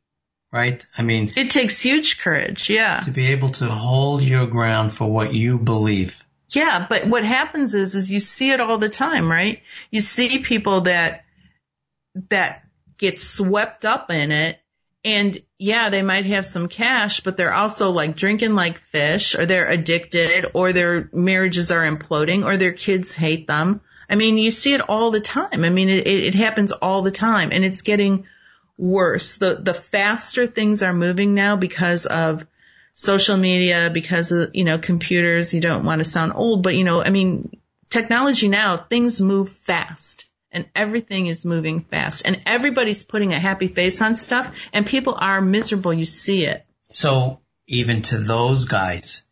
[0.52, 0.84] right?
[0.98, 2.68] I mean, It takes huge courage.
[2.68, 3.00] Yeah.
[3.00, 6.22] to be able to hold your ground for what you believe.
[6.50, 9.62] Yeah, but what happens is, is you see it all the time, right?
[9.90, 11.24] You see people that,
[12.28, 12.64] that
[12.98, 14.58] get swept up in it
[15.04, 19.46] and yeah, they might have some cash, but they're also like drinking like fish or
[19.46, 23.80] they're addicted or their marriages are imploding or their kids hate them.
[24.08, 25.64] I mean, you see it all the time.
[25.64, 28.26] I mean, it, it happens all the time and it's getting
[28.76, 29.36] worse.
[29.36, 32.46] The, the faster things are moving now because of
[33.00, 35.54] social media, because of, you know, computers.
[35.54, 37.58] You don't want to sound old, but you know, I mean,
[37.88, 43.68] technology now, things move fast and everything is moving fast and everybody's putting a happy
[43.68, 45.94] face on stuff and people are miserable.
[45.94, 46.66] You see it.
[46.90, 49.22] So even to those guys,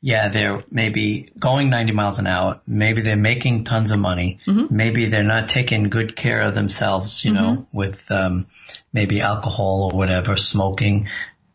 [0.00, 2.60] yeah, they're maybe going 90 miles an hour.
[2.66, 4.40] Maybe they're making tons of money.
[4.46, 4.74] Mm-hmm.
[4.74, 7.76] Maybe they're not taking good care of themselves, you know, mm-hmm.
[7.76, 8.46] with, um,
[8.92, 11.08] maybe alcohol or whatever, smoking,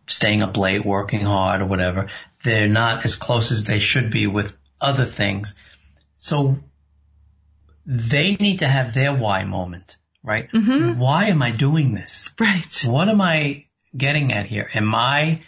[0.10, 2.08] staying up late, working hard or whatever.
[2.44, 5.56] They're not as close as they should be with other things.
[6.16, 6.58] So
[7.86, 10.52] they need to have their why moment, right?
[10.52, 11.00] Mm-hmm.
[11.00, 12.34] Why am I doing this?
[12.40, 12.84] Right.
[12.86, 14.70] What am I getting at here?
[14.74, 15.42] Am I,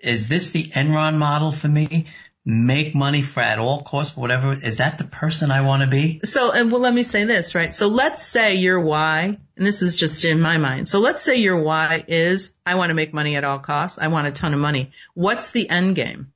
[0.00, 2.06] is this the Enron model for me?
[2.52, 4.52] Make money for at all costs, whatever.
[4.52, 6.20] Is that the person I want to be?
[6.24, 7.72] So, and well, let me say this, right?
[7.72, 10.88] So let's say your why, and this is just in my mind.
[10.88, 14.00] So let's say your why is, I want to make money at all costs.
[14.00, 14.90] I want a ton of money.
[15.14, 16.32] What's the end game?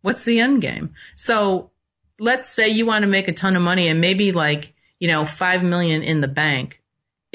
[0.00, 0.94] What's the end game?
[1.14, 1.72] So
[2.18, 5.26] let's say you want to make a ton of money and maybe like, you know,
[5.26, 6.82] five million in the bank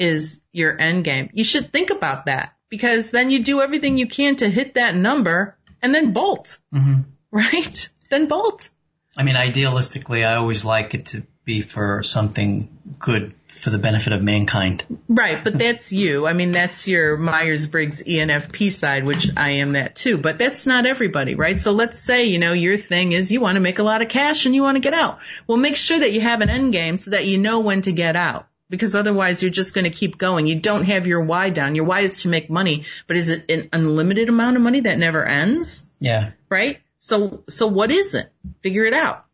[0.00, 1.30] is your end game.
[1.32, 4.96] You should think about that because then you do everything you can to hit that
[4.96, 7.02] number and then bolt, hmm
[7.34, 7.88] right?
[8.08, 8.70] Then bolt.
[9.16, 14.12] I mean, idealistically, I always like it to be for something good for the benefit
[14.12, 14.84] of mankind.
[15.08, 16.26] Right, but that's you.
[16.26, 20.18] I mean, that's your Myers-Briggs E ENFP side, which I am that too.
[20.18, 21.58] But that's not everybody, right?
[21.58, 24.08] So let's say, you know, your thing is you want to make a lot of
[24.08, 25.18] cash and you want to get out.
[25.46, 27.92] Well, make sure that you have an end game so that you know when to
[27.92, 28.46] get out.
[28.70, 30.46] Because otherwise you're just going to keep going.
[30.46, 31.74] You don't have your why down.
[31.74, 34.98] Your why is to make money, but is it an unlimited amount of money that
[34.98, 35.88] never ends?
[36.00, 36.32] Yeah.
[36.54, 36.80] right?
[37.04, 38.32] So, so what is it?
[38.62, 39.26] Figure it out.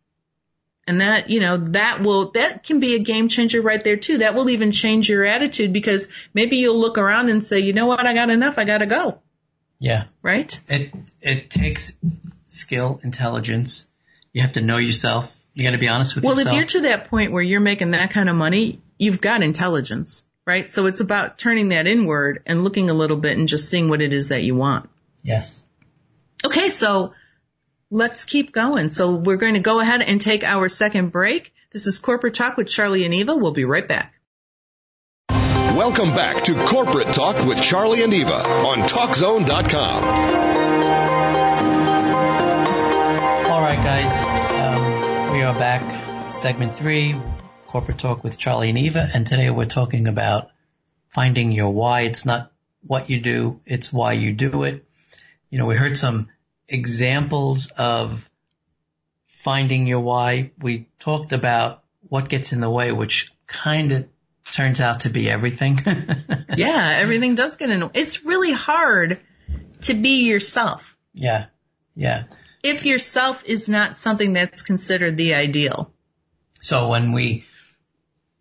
[0.88, 4.18] And that, you know, that will, that can be a game changer right there too.
[4.18, 7.86] That will even change your attitude because maybe you'll look around and say, you know
[7.86, 8.04] what?
[8.04, 8.58] I got enough.
[8.58, 9.20] I got to go.
[9.78, 10.06] Yeah.
[10.20, 10.60] Right?
[10.66, 11.96] It, it takes
[12.48, 13.86] skill, intelligence.
[14.32, 15.32] You have to know yourself.
[15.54, 16.46] You got to be honest with Well, yourself.
[16.46, 19.44] Well, if you're to that point where you're making that kind of money, you've got
[19.44, 20.68] intelligence, right?
[20.68, 24.02] So it's about turning that inward and looking a little bit and just seeing what
[24.02, 24.90] it is that you want.
[25.22, 25.66] yes.
[26.44, 27.12] Okay, so
[27.90, 28.88] let's keep going.
[28.88, 31.52] So we're going to go ahead and take our second break.
[31.72, 33.36] This is Corporate Talk with Charlie and Eva.
[33.36, 34.14] We'll be right back.
[35.28, 40.04] Welcome back to Corporate Talk with Charlie and Eva on TalkZone.com.
[43.50, 44.12] All right, guys.
[44.60, 46.32] Um, we are back.
[46.32, 47.16] Segment three,
[47.66, 50.50] corporate talk with Charlie and Eva, and today we're talking about
[51.08, 52.02] finding your why.
[52.02, 52.52] It's not
[52.86, 54.84] what you do; it's why you do it.
[55.50, 56.28] You know, we heard some
[56.70, 58.28] examples of
[59.26, 60.52] finding your why.
[60.58, 64.08] We talked about what gets in the way, which kind of
[64.52, 65.78] turns out to be everything.
[66.56, 67.90] Yeah, everything does get in.
[67.94, 69.20] It's really hard
[69.82, 71.46] to be yourself yeah,
[71.94, 72.24] yeah,
[72.62, 75.92] if yourself is not something that's considered the ideal.
[76.60, 77.44] So when we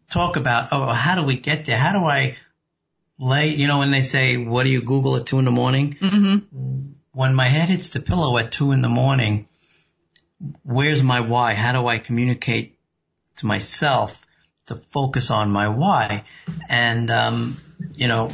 [0.09, 1.77] talk about, oh, how do we get there?
[1.77, 2.37] How do I
[3.17, 5.95] lay, you know, when they say, what do you Google at two in the morning?
[6.01, 6.93] Mm-hmm.
[7.19, 9.49] When my head hits the pillow at two in the morning,
[10.63, 11.53] where's my why?
[11.53, 12.79] How do I communicate
[13.39, 14.25] to myself
[14.67, 16.23] to focus on my why?
[16.69, 17.57] And, um,
[17.93, 18.29] you know,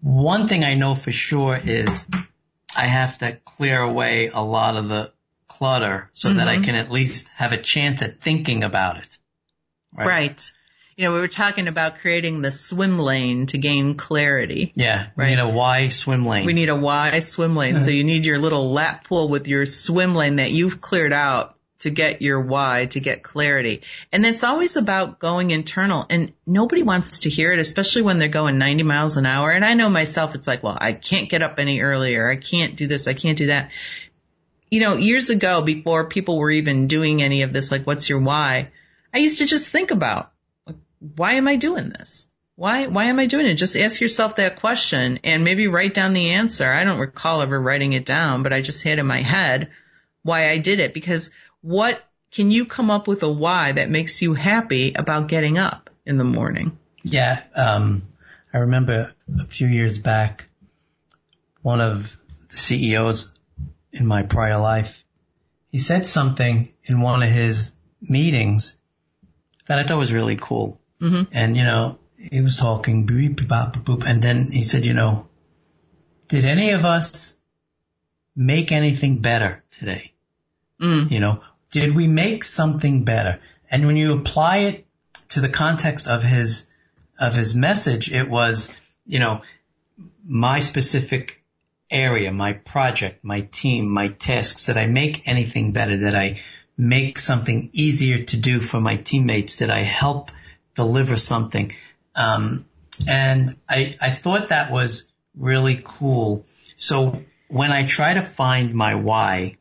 [0.00, 2.08] one thing I know for sure is
[2.76, 5.12] I have to clear away a lot of the
[5.48, 6.38] clutter so mm-hmm.
[6.38, 6.62] that I mm-hmm.
[6.62, 9.18] can at least have a chance at thinking about it.
[9.92, 10.06] Right.
[10.06, 10.52] right.
[10.96, 14.72] You know, we were talking about creating the swim lane to gain clarity.
[14.74, 15.08] Yeah.
[15.16, 15.30] Right.
[15.30, 16.44] We need a why swim lane.
[16.44, 17.80] We need a why swim lane.
[17.80, 21.56] so you need your little lap pool with your swim lane that you've cleared out
[21.82, 23.82] to get your why, to get clarity.
[24.12, 28.28] And it's always about going internal and nobody wants to hear it, especially when they're
[28.28, 29.50] going 90 miles an hour.
[29.50, 32.28] And I know myself, it's like, well, I can't get up any earlier.
[32.28, 33.08] I can't do this.
[33.08, 33.70] I can't do that.
[34.70, 38.20] You know, years ago, before people were even doing any of this, like, what's your
[38.20, 38.70] why?
[39.12, 40.32] I used to just think about,
[41.16, 42.28] why am I doing this?
[42.54, 43.54] Why, why am I doing it?
[43.54, 46.70] Just ask yourself that question and maybe write down the answer.
[46.70, 49.70] I don't recall ever writing it down, but I just had in my head
[50.22, 54.22] why I did it because what can you come up with a why that makes
[54.22, 56.78] you happy about getting up in the morning?
[57.02, 57.42] Yeah.
[57.54, 58.02] Um,
[58.52, 60.46] I remember a few years back,
[61.62, 62.16] one of
[62.50, 63.32] the CEOs
[63.92, 65.02] in my prior life,
[65.70, 68.76] he said something in one of his meetings
[69.66, 70.80] that I thought was really cool.
[71.02, 71.24] Mm-hmm.
[71.32, 74.94] And, you know, he was talking, beep, beep, boop, boop, and then he said, you
[74.94, 75.26] know,
[76.28, 77.38] did any of us
[78.36, 80.12] make anything better today?
[80.80, 81.10] Mm.
[81.10, 83.40] You know, did we make something better?
[83.70, 84.86] And when you apply it
[85.30, 86.68] to the context of his,
[87.18, 88.70] of his message, it was,
[89.04, 89.42] you know,
[90.24, 91.42] my specific
[91.90, 96.40] area, my project, my team, my tasks, that I make anything better, that I
[96.78, 100.30] make something easier to do for my teammates, that I help
[100.74, 101.74] deliver something.
[102.14, 102.66] Um,
[103.08, 106.46] and I, I thought that was really cool.
[106.76, 109.56] So when I try to find my why,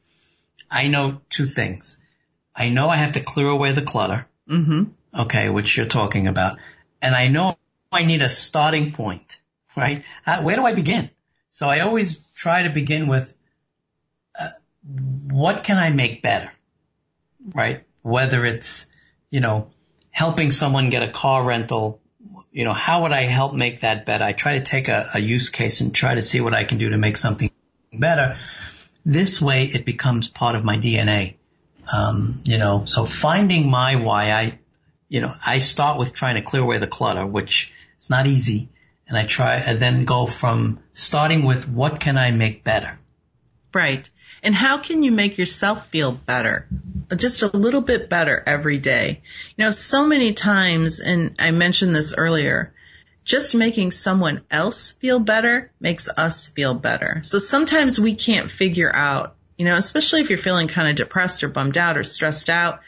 [0.69, 1.97] I know two things.
[2.55, 4.27] I know I have to clear away the clutter.
[4.49, 4.83] Mm-hmm.
[5.21, 6.57] Okay, which you're talking about.
[7.01, 7.57] And I know
[7.91, 9.41] I need a starting point,
[9.75, 10.03] right?
[10.25, 11.09] Uh, where do I begin?
[11.51, 13.35] So I always try to begin with,
[14.39, 14.49] uh,
[15.29, 16.51] what can I make better?
[17.53, 17.83] Right?
[18.01, 18.87] Whether it's,
[19.29, 19.71] you know,
[20.11, 21.99] helping someone get a car rental,
[22.51, 24.23] you know, how would I help make that better?
[24.23, 26.77] I try to take a, a use case and try to see what I can
[26.77, 27.49] do to make something
[27.93, 28.37] better.
[29.05, 31.35] This way it becomes part of my DNA.
[31.91, 34.59] Um, you know, so finding my why, I,
[35.07, 38.69] you know, I start with trying to clear away the clutter, which is not easy.
[39.07, 42.97] And I try and then go from starting with what can I make better?
[43.73, 44.09] Right.
[44.43, 46.67] And how can you make yourself feel better?
[47.15, 49.21] Just a little bit better every day.
[49.55, 52.73] You know, so many times, and I mentioned this earlier,
[53.23, 57.21] just making someone else feel better makes us feel better.
[57.23, 61.43] So sometimes we can't figure out you know, especially if you're feeling kind of depressed
[61.43, 62.81] or bummed out or stressed out,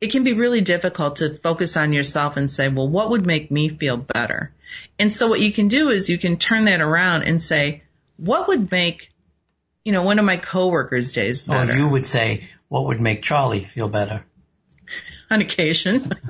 [0.00, 3.50] it can be really difficult to focus on yourself and say, well, what would make
[3.50, 4.50] me feel better?
[4.98, 7.82] And so what you can do is you can turn that around and say,
[8.16, 9.12] what would make,
[9.84, 11.72] you know, one of my coworkers' days oh, better?
[11.72, 14.24] Or you would say, what would make Charlie feel better?
[15.30, 16.12] On occasion.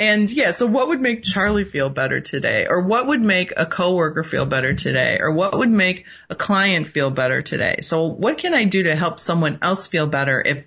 [0.00, 2.66] And yeah, so what would make Charlie feel better today?
[2.66, 5.18] Or what would make a coworker feel better today?
[5.20, 7.80] Or what would make a client feel better today?
[7.82, 10.42] So what can I do to help someone else feel better?
[10.44, 10.64] If,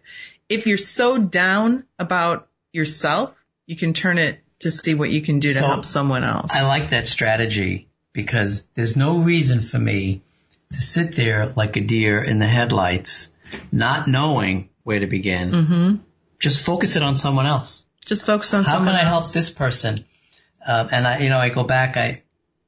[0.49, 3.33] if you're so down about yourself,
[3.65, 6.55] you can turn it to see what you can do to so help someone else.
[6.55, 10.21] I like that strategy because there's no reason for me
[10.73, 13.29] to sit there like a deer in the headlights,
[13.71, 15.51] not knowing where to begin.
[15.51, 15.95] Mm-hmm.
[16.39, 17.85] Just focus it on someone else.
[18.05, 20.05] Just focus on how can I help this person?
[20.65, 21.95] Um, and I, you know, I go back.
[21.95, 22.23] I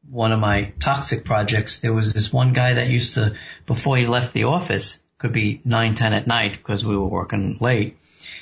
[0.10, 1.80] one of my toxic projects.
[1.80, 5.62] There was this one guy that used to, before he left the office, could be
[5.65, 7.98] nine, ten at night because we were working late.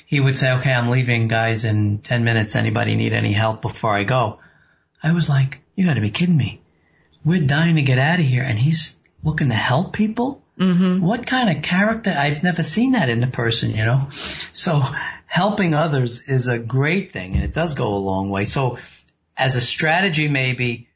[0.06, 2.54] He would say, "Okay, I'm leaving, guys, in ten minutes.
[2.54, 4.40] Anybody need any help before I go?"
[5.02, 6.60] I was like, "You got to be kidding me!
[7.24, 11.04] We're dying to get out of here, and he's looking to help people." Mm-hmm.
[11.04, 12.14] What kind of character?
[12.16, 14.08] I've never seen that in a person, you know.
[14.10, 14.82] So
[15.26, 18.44] helping others is a great thing and it does go a long way.
[18.44, 18.78] So
[19.36, 20.88] as a strategy, maybe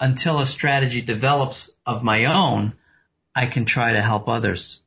[0.00, 2.74] until a strategy develops of my own,
[3.34, 4.80] I can try to help others.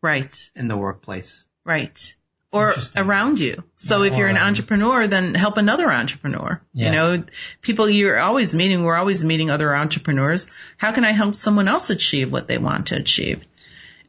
[0.00, 0.50] Right.
[0.54, 1.46] In the workplace.
[1.64, 2.16] Right.
[2.52, 3.64] Or around you.
[3.78, 6.60] So if you're an entrepreneur, then help another entrepreneur.
[6.74, 6.86] Yeah.
[6.86, 7.24] You know,
[7.62, 10.50] people you're always meeting, we're always meeting other entrepreneurs.
[10.76, 13.42] How can I help someone else achieve what they want to achieve?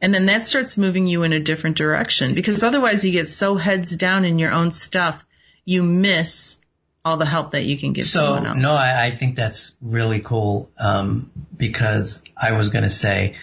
[0.02, 3.56] And then that starts moving you in a different direction because otherwise you get so
[3.56, 5.24] heads down in your own stuff,
[5.64, 6.60] you miss
[7.02, 8.62] all the help that you can give So someone else.
[8.62, 13.36] no, I, I think that's really cool um, because I was going to say,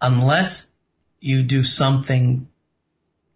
[0.00, 0.70] unless
[1.20, 2.48] you do something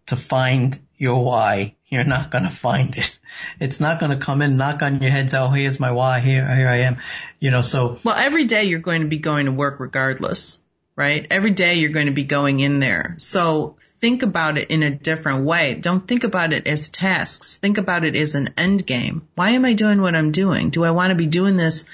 [0.09, 3.17] to find your why, you're not going to find it.
[3.59, 6.19] It's not going to come in, knock on your head, say, "Oh, here's my why.
[6.19, 6.97] Here, here I am."
[7.39, 10.61] You know, so Well, every day you're going to be going to work regardless,
[10.95, 11.25] right?
[11.29, 13.15] Every day you're going to be going in there.
[13.17, 15.75] So think about it in a different way.
[15.75, 17.57] Don't think about it as tasks.
[17.57, 19.27] Think about it as an end game.
[19.35, 20.69] Why am I doing what I'm doing?
[20.69, 21.85] Do I want to be doing this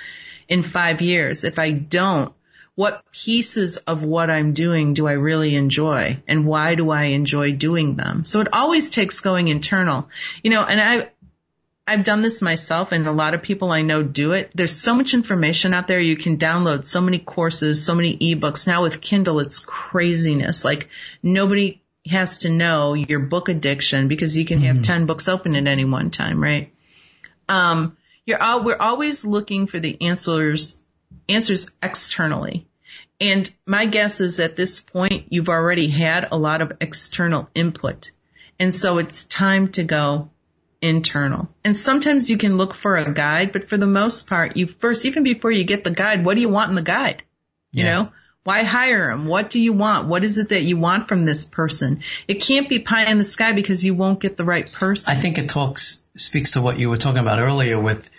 [0.48, 1.44] in five years?
[1.44, 2.34] If I don't,
[2.76, 7.54] what pieces of what I'm doing do I really enjoy and why do I enjoy
[7.54, 8.26] doing them?
[8.26, 10.10] So it always takes going internal,
[10.44, 11.10] you know, and I,
[11.88, 14.52] I've done this myself and a lot of people I know do it.
[14.54, 16.02] There's so much information out there.
[16.02, 18.68] You can download so many courses, so many ebooks.
[18.68, 20.66] Now with Kindle, it's craziness.
[20.66, 20.90] Like
[21.24, 25.68] nobody has to know your book addiction because you can have 10 books open at
[25.68, 26.74] any one time, right?
[27.48, 30.84] Um, you're all, we're always looking for the answers,
[31.30, 32.68] answers externally.
[33.20, 38.12] And my guess is at this point, you've already had a lot of external input.
[38.60, 40.30] And so it's time to go
[40.82, 41.50] internal.
[41.64, 45.06] And sometimes you can look for a guide, but for the most part, you first,
[45.06, 47.24] even before you get the guide, what do you want in the guide?
[47.72, 48.12] You know,
[48.46, 49.26] why hire them?
[49.26, 50.08] What do you want?
[50.08, 52.04] What is it that you want from this person?
[52.26, 55.14] It can't be pie in the sky because you won't get the right person.
[55.14, 58.10] I think it talks speaks to what you were talking about earlier with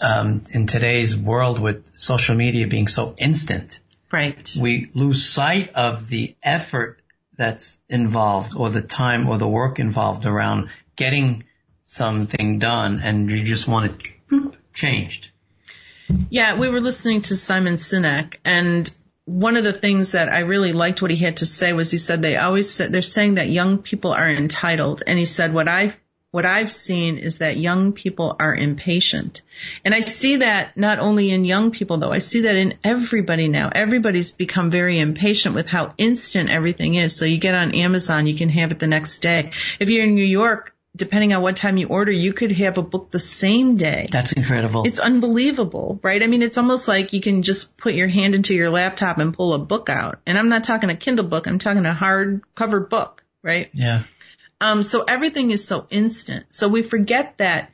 [0.00, 3.80] um, in today's world with social media being so instant.
[4.12, 4.54] right.
[4.60, 7.00] we lose sight of the effort
[7.36, 11.44] that's involved or the time or the work involved around getting
[11.84, 15.30] something done and you just want it boop, changed.
[16.30, 18.90] Yeah, we were listening to Simon Sinek and
[19.26, 21.98] one of the things that I really liked what he had to say was he
[21.98, 25.68] said they always said they're saying that young people are entitled and he said what
[25.68, 25.96] I've
[26.30, 29.42] what I've seen is that young people are impatient.
[29.84, 33.48] And I see that not only in young people though, I see that in everybody
[33.48, 33.70] now.
[33.74, 37.16] Everybody's become very impatient with how instant everything is.
[37.16, 39.52] So you get on Amazon, you can have it the next day.
[39.78, 42.82] If you're in New York, depending on what time you order, you could have a
[42.82, 44.08] book the same day.
[44.10, 44.84] That's incredible.
[44.86, 46.22] It's unbelievable, right?
[46.22, 49.34] I mean, it's almost like you can just put your hand into your laptop and
[49.34, 50.20] pull a book out.
[50.26, 51.46] And I'm not talking a Kindle book.
[51.46, 53.70] I'm talking a hardcover book, right?
[53.74, 54.02] yeah.
[54.60, 56.46] Um, so everything is so instant.
[56.48, 57.70] So we forget that,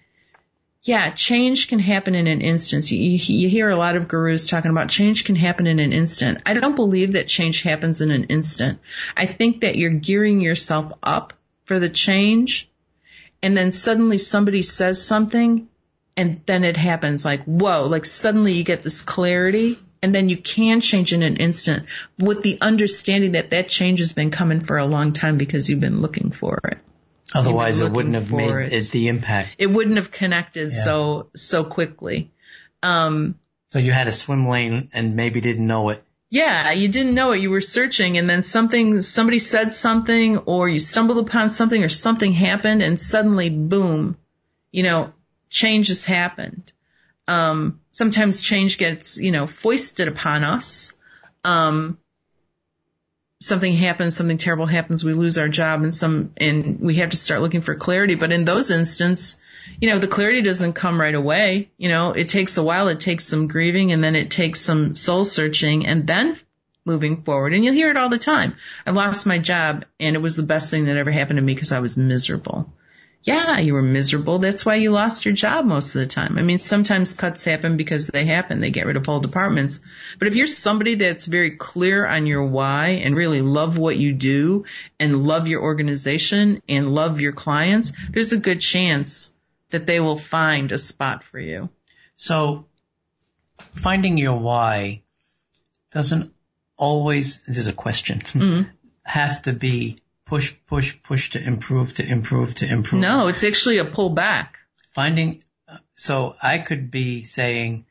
[0.83, 2.91] yeah, change can happen in an instant.
[2.91, 6.43] You, you hear a lot of gurus talking about change can happen in an instant.
[6.45, 8.81] I don't believe that change happens in an instant.
[9.17, 12.69] I think that you're gearing yourself up for the change
[13.43, 15.69] and then suddenly somebody says something
[16.17, 20.37] and then it happens like, whoa, like suddenly you get this clarity and then you
[20.37, 21.87] can change in an instant
[22.19, 25.81] with the understanding that that change has been coming for a long time because you've
[25.81, 26.79] been looking for it.
[27.35, 28.73] Otherwise it wouldn't have made it.
[28.73, 29.55] it the impact.
[29.59, 30.83] It wouldn't have connected Yeah.
[30.85, 32.31] so, so quickly.
[32.83, 33.37] Um,
[33.69, 36.03] So you had a swim lane and maybe didn't know it.
[36.31, 37.41] yeah, you didn't know it.
[37.41, 41.89] You were searching and then something, somebody said something or you stumbled upon something or
[41.89, 44.17] something happened and suddenly boom,
[44.73, 45.13] you know,
[45.49, 46.73] change has happened.
[47.29, 50.93] Um, sometimes change gets, you know, foisted upon us.
[51.45, 51.99] Um,
[53.41, 57.17] something happens, something terrible happens, we lose our job and some, and we have to
[57.17, 58.15] start looking for clarity.
[58.15, 59.41] But in those instances,
[59.81, 61.71] you know, the clarity doesn't come right away.
[61.77, 62.89] You know, it takes a while.
[62.89, 66.39] It takes some grieving and then it takes some soul searching and then
[66.85, 67.55] moving forward.
[67.55, 68.57] And you'll hear it all the time.
[68.87, 71.55] I lost my job and it was the best thing that ever happened to me
[71.55, 72.73] because I was miserable.
[73.25, 74.41] Yeah, you were miserable.
[74.41, 76.39] That's why you lost your job most of the time.
[76.39, 78.59] I mean, sometimes cuts happen because they happen.
[78.59, 79.81] They get rid of whole departments.
[80.19, 84.13] But if you're somebody that's very clear on your why and really love what you
[84.13, 84.65] do
[84.99, 89.37] and love your organization and love your clients, there's a good chance
[89.71, 91.69] that they will find a spot for you.
[92.17, 92.67] So
[93.77, 95.03] finding your why
[95.93, 96.33] doesn't
[96.77, 98.69] always, this is a question, Mm-hmm.
[99.05, 100.02] have to be
[100.33, 103.03] push, push, push to improve, to improve, to improve.
[103.03, 104.49] No, it's actually a pullback.
[104.95, 105.45] Finding,
[105.95, 107.85] so I could be saying,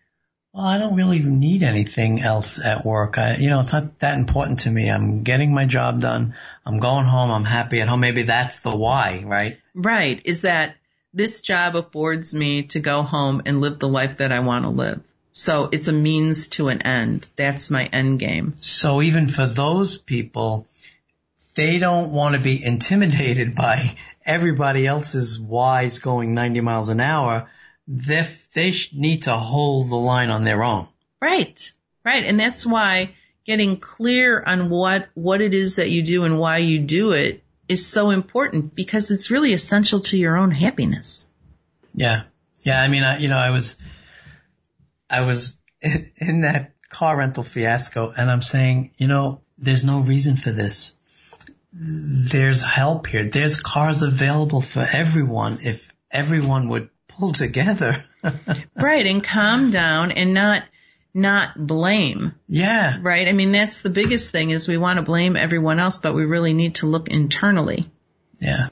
[0.51, 3.19] well, I don't really need anything else at work.
[3.19, 4.89] I, you know, it's not that important to me.
[4.89, 6.33] I'm getting my job done.
[6.65, 7.29] I'm going home.
[7.29, 7.99] I'm happy at home.
[7.99, 9.59] Maybe that's the why, right?
[9.75, 10.19] Right.
[10.25, 10.77] Is that
[11.13, 14.71] this job affords me to go home and live the life that I want to
[14.71, 15.03] live.
[15.31, 17.29] So it's a means to an end.
[17.35, 18.55] That's my end game.
[18.57, 20.67] So even for those people,
[21.55, 23.95] they don't want to be intimidated by
[24.25, 27.49] everybody else's whys going 90 miles an hour.
[27.87, 30.87] They, they need to hold the line on their own.
[31.21, 31.71] Right.
[32.03, 32.23] Right.
[32.23, 33.13] And that's why
[33.45, 37.43] getting clear on what, what it is that you do and why you do it
[37.67, 41.31] is so important because it's really essential to your own happiness.
[41.93, 42.23] Yeah.
[42.63, 42.81] Yeah.
[42.81, 43.77] I mean, I, you know, I was,
[45.09, 50.35] I was in that car rental fiasco and I'm saying, you know, there's no reason
[50.37, 50.97] for this.
[51.73, 53.29] There's help here.
[53.29, 58.03] There's cars available for everyone if everyone would pull together.
[58.75, 59.05] right.
[59.05, 60.63] And calm down and not,
[61.13, 62.35] not blame.
[62.47, 62.97] Yeah.
[63.01, 63.27] Right.
[63.27, 66.25] I mean, that's the biggest thing is we want to blame everyone else, but we
[66.25, 67.85] really need to look internally.
[68.39, 68.69] Yeah.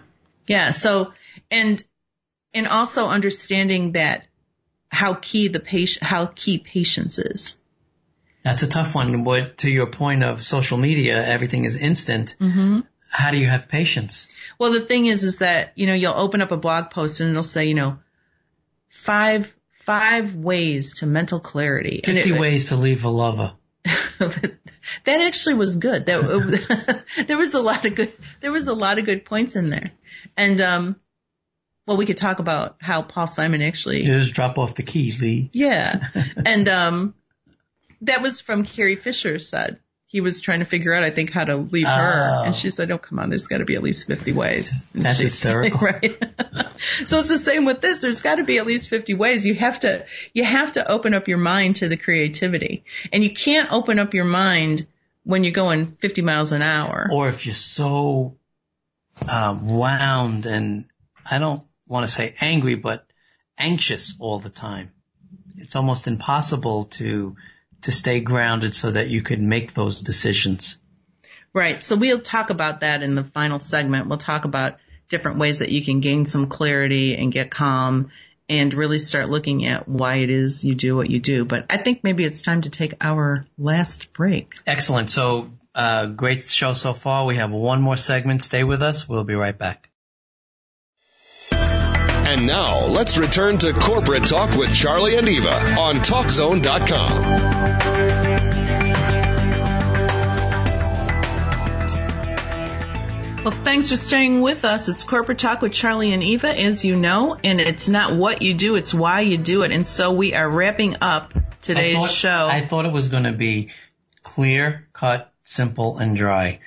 [0.47, 0.71] Yeah.
[0.71, 1.13] So,
[1.49, 1.81] and,
[2.53, 4.25] and also understanding that
[4.89, 7.59] how key the patient, how key patience is.
[8.43, 9.23] That's a tough one.
[9.23, 12.35] What to your point of social media, everything is instant.
[12.39, 12.81] Mm-hmm.
[13.11, 14.27] How do you have patience?
[14.57, 17.31] Well, the thing is, is that you know you'll open up a blog post and
[17.31, 17.99] it'll say you know
[18.87, 22.01] five five ways to mental clarity.
[22.03, 23.53] Fifty it, ways to leave a lover.
[23.83, 24.57] that
[25.07, 26.05] actually was good.
[26.05, 28.13] That there was a lot of good.
[28.41, 29.91] There was a lot of good points in there,
[30.37, 30.95] and um,
[31.87, 35.21] well, we could talk about how Paul Simon actually you just drop off the keys,
[35.21, 35.49] Lee.
[35.53, 36.07] Yeah,
[36.45, 37.15] and um,
[38.01, 39.79] that was from Carrie Fisher said.
[40.07, 41.95] He was trying to figure out, I think, how to leave oh.
[41.95, 42.45] her.
[42.45, 44.83] And she said, oh, come on, there's got to be at least 50 ways.
[44.95, 45.79] And That's hysterical.
[45.85, 46.17] Right.
[47.05, 48.01] so it's the same with this.
[48.01, 49.45] There's got to be at least 50 ways.
[49.45, 52.85] You have to, you have to open up your mind to the creativity.
[53.13, 54.87] And you can't open up your mind
[55.23, 57.07] when you're going 50 miles an hour.
[57.13, 58.35] Or if you're so
[59.27, 60.85] um, wound and
[61.29, 63.05] I don't want to say angry, but
[63.59, 64.91] anxious all the time.
[65.57, 67.35] It's almost impossible to
[67.81, 70.77] to stay grounded so that you could make those decisions.
[71.53, 71.81] Right.
[71.81, 74.07] So we'll talk about that in the final segment.
[74.07, 74.77] We'll talk about
[75.07, 78.11] different ways that you can gain some clarity and get calm
[78.47, 81.45] and really start looking at why it is you do what you do.
[81.45, 84.49] But I think maybe it's time to take our last break.
[84.65, 85.09] Excellent.
[85.09, 87.25] So, uh, great show so far.
[87.25, 88.43] We have one more segment.
[88.43, 89.07] Stay with us.
[89.07, 89.88] We'll be right back.
[92.29, 95.49] And now let's return to corporate talk with Charlie and Eva
[95.79, 97.23] on TalkZone.com.
[103.43, 104.89] Well, thanks for staying with us.
[104.89, 108.53] It's Corporate Talk with Charlie and Eva, as you know, and it's not what you
[108.53, 109.71] do, it's why you do it.
[109.71, 112.47] And so we are wrapping up today's I thought, show.
[112.47, 113.69] I thought it was going to be
[114.21, 116.59] clear, cut, simple, and dry.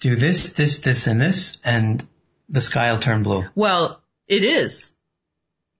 [0.00, 2.06] Do this, this, this, and this, and
[2.50, 3.46] the sky will turn blue.
[3.54, 4.92] Well, it is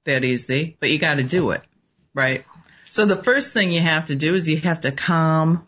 [0.09, 1.63] that easy, but you got to do it,
[2.13, 2.45] right?
[2.91, 5.67] So the first thing you have to do is you have to calm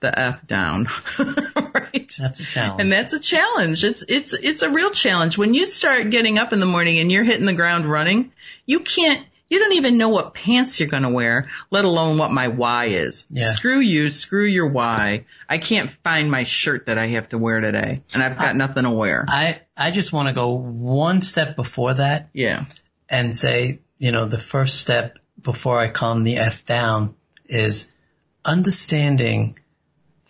[0.00, 0.86] the f down,
[1.18, 2.12] right?
[2.18, 2.80] That's a challenge.
[2.80, 3.84] And that's a challenge.
[3.84, 5.38] It's it's it's a real challenge.
[5.38, 8.32] When you start getting up in the morning and you're hitting the ground running,
[8.66, 9.26] you can't.
[9.48, 12.86] You don't even know what pants you're going to wear, let alone what my why
[12.86, 13.26] is.
[13.28, 13.50] Yeah.
[13.50, 15.26] Screw you, screw your why.
[15.46, 18.52] I can't find my shirt that I have to wear today, and I've got I,
[18.52, 19.26] nothing to wear.
[19.28, 22.30] I I just want to go one step before that.
[22.32, 22.64] Yeah
[23.12, 27.92] and say, you know, the first step before I calm the F down is
[28.44, 29.58] understanding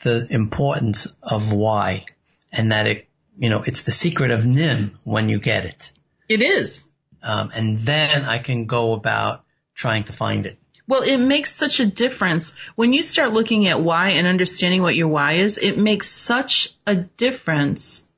[0.02, 2.04] the importance of why
[2.52, 5.92] and that it, you know, it's the secret of NIMH when you get it.
[6.28, 6.90] It is.
[7.22, 10.58] Um, and then I can go about trying to find it.
[10.88, 14.96] Well, it makes such a difference when you start looking at why and understanding what
[14.96, 15.56] your why is.
[15.56, 18.08] It makes such a difference.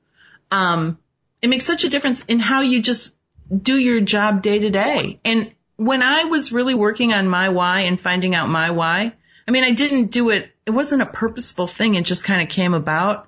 [0.49, 0.97] Um,
[1.43, 3.15] it makes such a difference in how you just
[3.55, 5.19] do your job day to day.
[5.23, 9.13] And when I was really working on my why and finding out my why,
[9.47, 10.51] I mean, I didn't do it.
[10.65, 11.95] It wasn't a purposeful thing.
[11.95, 13.27] It just kind of came about.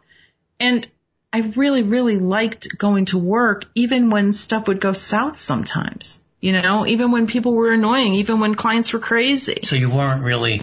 [0.60, 0.88] And
[1.32, 6.22] I really, really liked going to work even when stuff would go south sometimes.
[6.40, 9.62] You know, even when people were annoying, even when clients were crazy.
[9.64, 10.62] So you weren't really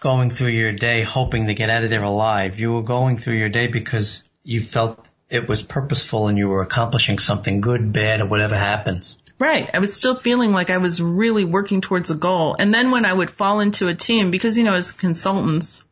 [0.00, 2.58] going through your day hoping to get out of there alive.
[2.58, 6.60] You were going through your day because you felt it was purposeful and you were
[6.60, 9.18] accomplishing something good, bad, or whatever happens.
[9.38, 9.68] Right.
[9.72, 12.54] I was still feeling like I was really working towards a goal.
[12.58, 15.84] And then when I would fall into a team, because, you know, as consultants,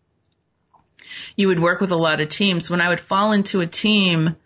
[1.37, 2.69] you would work with a lot of teams.
[2.69, 4.37] When I would fall into a team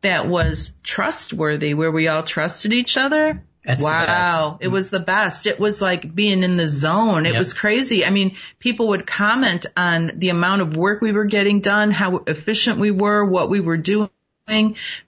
[0.00, 4.58] that was trustworthy, where we all trusted each other, that's wow.
[4.60, 5.46] It was the best.
[5.46, 7.26] It was like being in the zone.
[7.26, 7.38] It yep.
[7.38, 8.04] was crazy.
[8.04, 12.24] I mean, people would comment on the amount of work we were getting done, how
[12.26, 14.10] efficient we were, what we were doing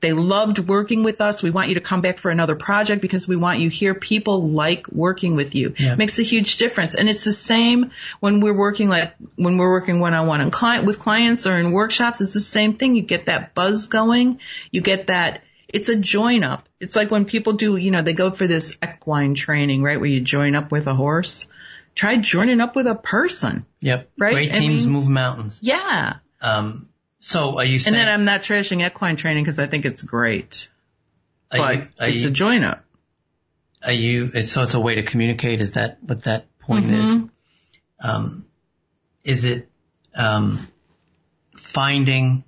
[0.01, 1.43] they loved working with us.
[1.43, 3.95] We want you to come back for another project because we want you here.
[3.95, 5.75] People like working with you.
[5.79, 5.93] Yeah.
[5.93, 6.95] It makes a huge difference.
[6.95, 7.91] And it's the same
[8.21, 11.59] when we're working like when we're working one on one and client with clients or
[11.59, 12.21] in workshops.
[12.21, 12.97] It's the same thing.
[12.97, 14.41] You get that buzz going.
[14.71, 16.69] You get that It's a join up.
[16.81, 19.99] It's like when people do, you know, they go for this equine training, right?
[19.99, 21.49] Where you join up with a horse.
[21.95, 23.67] Try joining up with a person.
[23.81, 24.11] Yep.
[24.19, 24.35] Right?
[24.35, 25.61] Great I teams mean- move mountains.
[25.63, 26.17] Yeah.
[26.41, 26.89] Um,
[27.25, 27.97] so are you saying?
[27.97, 30.69] And then I'm not trashing equine training because I think it's great,
[31.51, 32.85] but you, it's you, a join up.
[33.83, 34.43] are you?
[34.43, 35.63] So it's a way to communicate.
[35.63, 37.17] Is that what that point is?
[37.17, 37.31] Mhm.
[38.03, 38.47] Um,
[39.25, 39.71] is it
[40.15, 40.69] um,
[41.57, 42.45] finding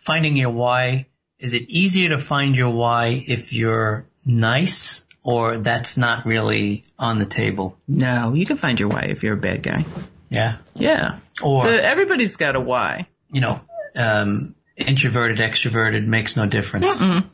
[0.00, 1.06] finding your why?
[1.40, 7.18] Is it easier to find your why if you're nice, or that's not really on
[7.18, 7.76] the table?
[7.88, 9.84] No, you can find your why if you're a bad guy.
[10.30, 10.56] Yeah.
[10.74, 11.18] Yeah.
[11.42, 13.06] Or The- everybody's got a why.
[13.32, 13.60] you know,
[13.96, 16.98] um, introverted, extroverted makes no difference.
[17.00, 17.26] Mm-mm.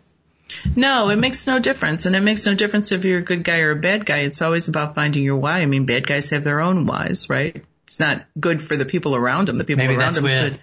[0.77, 2.07] No, it makes no difference.
[2.07, 4.19] And it makes no difference if you're a good guy or a bad guy.
[4.19, 5.61] It's always about finding your why.
[5.61, 7.63] I mean, bad guys have their own whys, right?
[7.85, 9.59] It's not good for the people around them.
[9.59, 10.59] The people Maybe around them where- should.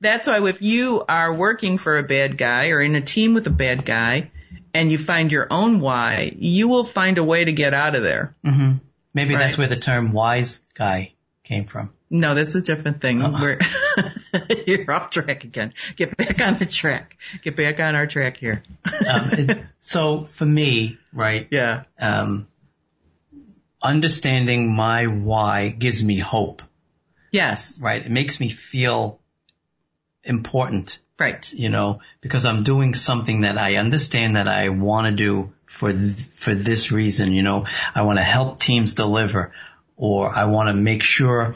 [0.00, 3.46] That's why if you are working for a bad guy or in a team with
[3.46, 4.32] a bad guy
[4.74, 8.02] and you find your own why, you will find a way to get out of
[8.02, 8.34] there.
[8.44, 8.72] hmm
[9.14, 11.12] Maybe that's where the term wise guy
[11.44, 11.92] came from.
[12.10, 13.18] No, that's a different thing.
[13.20, 13.58] We're
[14.66, 15.72] you're off track again.
[15.96, 17.16] Get back on the track.
[17.42, 18.62] Get back on our track here.
[18.86, 21.84] Um, it- so for me, right, Yeah.
[21.98, 22.46] um,
[23.82, 26.62] understanding my why gives me hope,
[27.32, 27.80] Yes.
[27.82, 28.04] right?
[28.04, 29.18] It makes me feel
[30.24, 31.52] important, Right.
[31.52, 35.90] you know, because I'm doing something that I understand that I want to do for,
[35.90, 39.52] th- for this reason, you know, I want to help teams deliver
[40.02, 41.54] or I want to make sure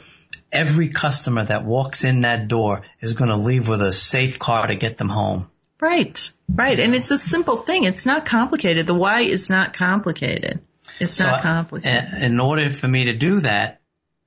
[0.53, 4.69] every customer that walks in that door is going to leave with a safe car
[4.69, 5.51] to get them home.
[5.81, 6.79] Right, right.
[6.79, 7.83] And it's a simple thing.
[7.85, 8.87] It's not complicated.
[8.87, 10.61] The why is not complicated.
[11.01, 12.05] It's So not I- complicated.
[12.19, 13.81] in in order for me to do that,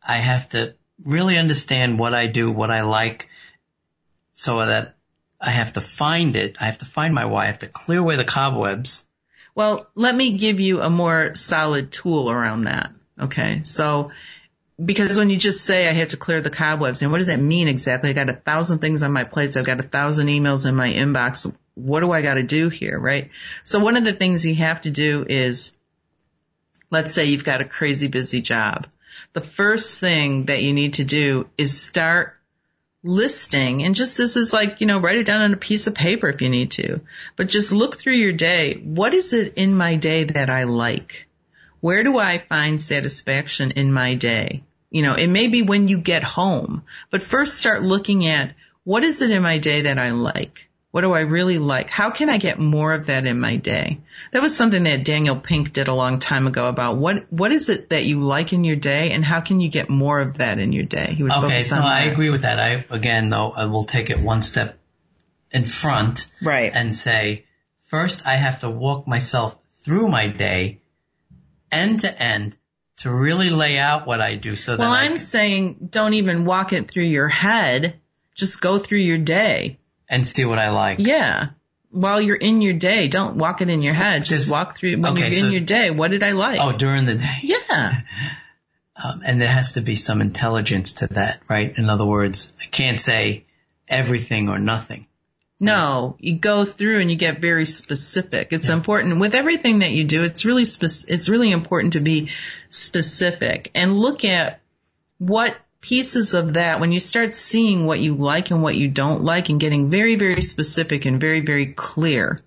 [0.06, 3.30] I have to really understand what I do, what I like,
[4.34, 4.98] so that
[5.40, 6.58] I have to find it.
[6.60, 7.44] I have to find my why.
[7.44, 9.06] I have to clear away the cobwebs.
[9.56, 12.92] Well, let me give you a more solid tool around that.
[13.20, 13.62] Okay.
[13.64, 14.12] So,
[14.84, 17.40] because when you just say I have to clear the cobwebs, and what does that
[17.40, 18.10] mean exactly?
[18.10, 19.58] I got a thousand things on my plates.
[19.58, 21.54] I've got a thousand emails in my inbox.
[21.76, 22.98] What do I got to do here?
[22.98, 23.30] Right.
[23.64, 25.78] So one of the things you have to do is,
[26.90, 28.88] let's say you've got a crazy busy job.
[29.34, 32.36] The first thing that you need to do is start
[33.04, 35.96] listing and just this is like, you know, write it down on a piece of
[35.96, 37.00] paper if you need to,
[37.36, 38.76] but just look through your day.
[38.76, 41.29] What is it in my day that I like?
[41.82, 44.64] Where do I find satisfaction in my day?
[44.90, 49.04] You know, it may be when you get home, but first start looking at what
[49.04, 50.68] is it in my day that I like?
[50.92, 51.92] What do I really like?
[51.92, 54.00] How can I get more of that in my day?
[54.32, 57.70] That was something that Daniel Pink did a long time ago about what, what is
[57.70, 60.58] it that you like in your day and how can you get more of that
[60.58, 61.14] in your day?
[61.14, 62.60] He would Okay, focus no, on I agree with that.
[62.60, 64.80] I again though I will take it one step
[65.52, 66.72] in front Right.
[66.74, 67.46] and say
[67.82, 70.79] first I have to walk myself through my day
[71.72, 72.56] end to end
[72.98, 76.74] to really lay out what I do so that Well, I'm saying don't even walk
[76.74, 78.00] it through your head.
[78.36, 79.78] Just go through your day.
[80.12, 80.98] and see what I like.
[81.00, 81.50] Yeah.
[81.92, 84.26] While you're in your day, don't walk it in your head.
[84.26, 85.92] Just This- walk through when okay, you're so- in your day.
[85.92, 86.60] What did I like?
[86.60, 87.38] Oh, during the day.
[87.44, 88.02] yeah.
[89.02, 91.72] Um, and there has to be some intelligence to that, right?
[91.78, 93.46] In other words, I can't say
[93.88, 95.08] everything or nothing.
[95.60, 98.50] No, you go through and you get very specific.
[98.52, 100.24] It's important with everything that you do.
[100.24, 102.30] It's really spec- it's really important to be
[102.70, 104.62] specific and look at
[105.18, 109.24] what pieces of that when you start seeing what you like and what you don't
[109.24, 112.40] like and getting very very specific and very very clear.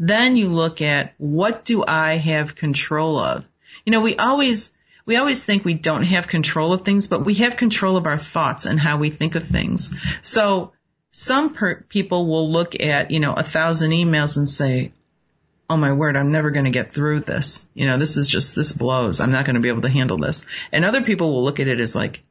[0.00, 3.46] Then you look at what do I have control of?
[3.84, 4.72] You know, we always
[5.06, 8.18] we always think we don't have control of things, but we have control of our
[8.18, 9.94] thoughts and how we think of things.
[10.22, 10.72] So
[11.12, 14.92] some per- people will look at, you know, a thousand emails and say,
[15.68, 17.66] oh my word, I'm never going to get through this.
[17.74, 19.20] You know, this is just, this blows.
[19.20, 20.44] I'm not going to be able to handle this.
[20.72, 22.22] And other people will look at it as like,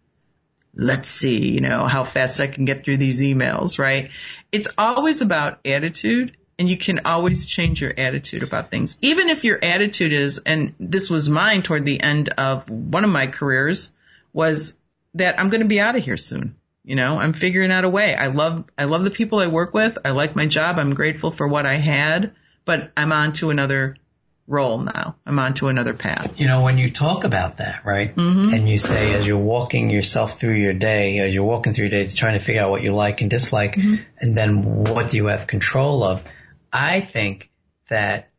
[0.76, 4.12] let's see, you know, how fast I can get through these emails, right?
[4.52, 8.98] It's always about attitude and you can always change your attitude about things.
[9.02, 13.10] Even if your attitude is, and this was mine toward the end of one of
[13.10, 13.96] my careers
[14.34, 14.78] was
[15.14, 16.56] that I'm going to be out of here soon.
[16.90, 18.16] You know, I'm figuring out a way.
[18.16, 20.00] I love, I love the people I work with.
[20.04, 20.80] I like my job.
[20.80, 22.34] I'm grateful for what I had,
[22.66, 23.96] but I'm on to another
[24.48, 25.16] role now.
[25.24, 26.34] I'm on to another path.
[26.40, 28.16] You know, when you talk about that, right?
[28.16, 28.56] Mm-hmm.
[28.56, 32.06] And you say as you're walking yourself through your day, as you're walking through your
[32.06, 34.04] day, trying to figure out what you like and dislike, Mm-hmm.
[34.18, 36.24] and then what do you have control of?
[36.74, 37.52] I think
[37.90, 38.32] that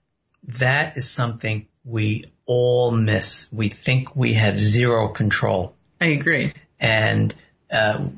[0.58, 3.46] that is something we all miss.
[3.52, 5.76] We think we have zero control.
[6.00, 6.52] I agree.
[6.80, 7.32] And
[7.70, 8.08] uh,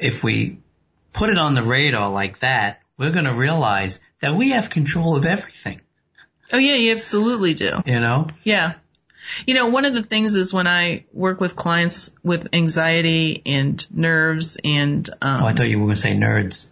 [0.00, 0.58] if we
[1.12, 5.16] put it on the radar like that, we're going to realize that we have control
[5.16, 5.80] of everything.
[6.52, 7.80] Oh yeah, you absolutely do.
[7.86, 8.28] You know?
[8.44, 8.74] Yeah.
[9.46, 13.86] You know, one of the things is when I work with clients with anxiety and
[13.90, 16.68] nerves and, um, Oh, I thought you were going to say nerds.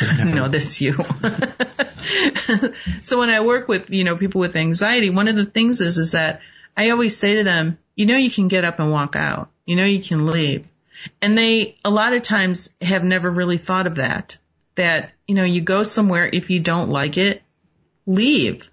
[0.24, 0.92] no, that's you.
[3.02, 5.98] so when I work with, you know, people with anxiety, one of the things is,
[5.98, 6.40] is that
[6.76, 9.50] I always say to them, you know, you can get up and walk out.
[9.64, 10.70] You know, you can leave.
[11.20, 14.38] And they, a lot of times have never really thought of that.
[14.74, 17.42] That, you know, you go somewhere, if you don't like it,
[18.06, 18.68] leave.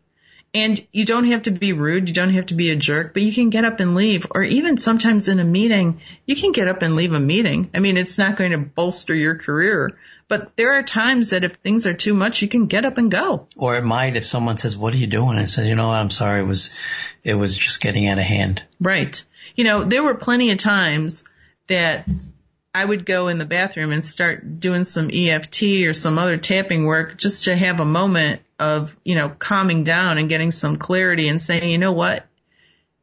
[0.54, 2.08] And you don't have to be rude.
[2.08, 4.26] You don't have to be a jerk, but you can get up and leave.
[4.32, 7.70] Or even sometimes in a meeting, you can get up and leave a meeting.
[7.76, 9.98] I mean, it's not going to bolster your career,
[10.30, 13.12] but there are times that if things are too much, you can get up and
[13.12, 13.48] go.
[13.58, 15.96] Or it might if someone says, "What are you doing?" and says, "You know what?
[15.96, 16.40] I'm sorry.
[16.40, 16.70] It was,
[17.24, 19.24] it was just getting out of hand." Right.
[19.56, 21.26] You know, there were plenty of times
[21.68, 22.08] that
[22.74, 26.86] I would go in the bathroom and start doing some EFT or some other tapping
[26.86, 31.30] work just to have a moment of, you know, calming down and getting some clarity
[31.30, 32.26] and saying, you know what?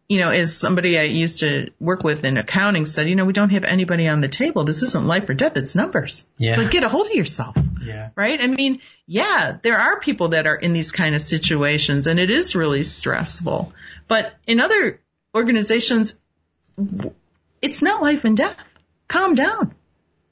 [0.09, 3.33] You know, as somebody I used to work with in accounting said, you know, we
[3.33, 4.65] don't have anybody on the table.
[4.65, 5.57] This isn't life or death.
[5.57, 6.27] It's numbers.
[6.37, 6.57] Yeah.
[6.57, 7.57] But get a hold of yourself.
[7.83, 8.11] Yeah.
[8.15, 8.43] Right?
[8.43, 12.31] I mean, yeah, there are people that are in these kind of situations and it
[12.31, 13.73] is really stressful.
[14.07, 15.01] But in other
[15.35, 16.21] organizations,
[17.63, 18.63] it's not life and death.
[19.09, 19.75] Calm down,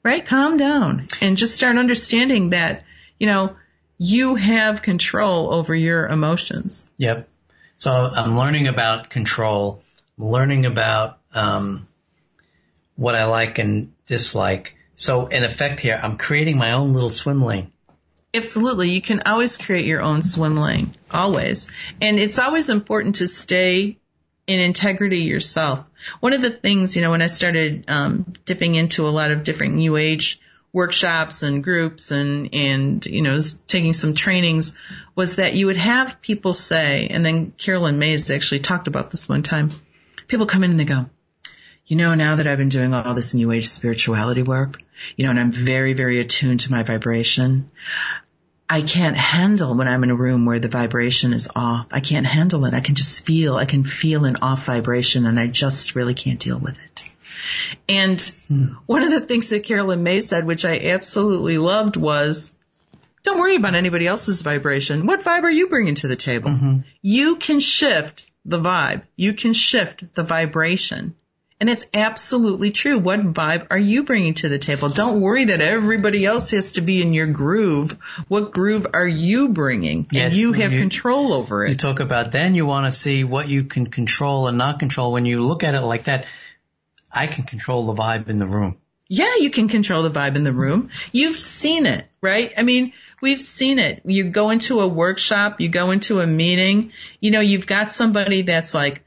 [0.03, 0.25] right?
[0.25, 2.83] Calm down and just start understanding that,
[3.17, 3.55] you know,
[3.97, 6.89] you have control over your emotions.
[6.97, 7.29] Yep.
[7.77, 9.81] So I'm learning about control.
[10.17, 11.87] I'm learning about um,
[12.95, 14.75] what I like and dislike.
[14.95, 17.71] So in effect here, I'm creating my own little swim lane.
[18.33, 18.91] Absolutely.
[18.91, 20.95] You can always create your own swim lane.
[21.11, 21.69] Always.
[22.01, 23.97] And it's always important to stay
[24.47, 25.85] in integrity yourself.
[26.19, 29.43] One of the things, you know, when I started um, dipping into a lot of
[29.43, 30.39] different new age
[30.73, 33.37] workshops and groups and and you know
[33.67, 34.77] taking some trainings
[35.15, 39.27] was that you would have people say and then Caroline Myss actually talked about this
[39.27, 39.69] one time
[40.27, 41.09] people come in and they go
[41.85, 44.81] you know now that I've been doing all this new age spirituality work
[45.17, 47.69] you know and I'm very very attuned to my vibration
[48.71, 51.87] I can't handle when I'm in a room where the vibration is off.
[51.91, 52.73] I can't handle it.
[52.73, 56.39] I can just feel, I can feel an off vibration and I just really can't
[56.39, 57.15] deal with it.
[57.89, 58.67] And hmm.
[58.85, 62.57] one of the things that Caroline Myss said, which I absolutely loved was,
[63.23, 65.05] don't worry about anybody else's vibration.
[65.05, 66.51] What vibe are you bringing to the table?
[66.51, 66.77] Mm-hmm.
[67.01, 69.01] You can shift the vibe.
[69.17, 71.15] You can shift the vibration.
[71.61, 72.97] And it's absolutely true.
[72.97, 74.89] What vibe are you bringing to the table?
[74.89, 77.91] Don't worry that everybody else has to be in your groove.
[78.27, 80.07] What groove are you bringing?
[80.11, 81.69] Yes, and you have you, control over it.
[81.69, 85.11] You talk about then you want to see what you can control and not control.
[85.11, 86.25] When you look at it like that,
[87.13, 88.79] I can control the vibe in the room.
[89.07, 90.89] Yeah, you can control the vibe in the room.
[91.11, 92.53] You've seen it, right?
[92.57, 94.01] I mean, we've seen it.
[94.03, 98.41] You go into a workshop, you go into a meeting, you know, you've got somebody
[98.41, 99.03] that's like,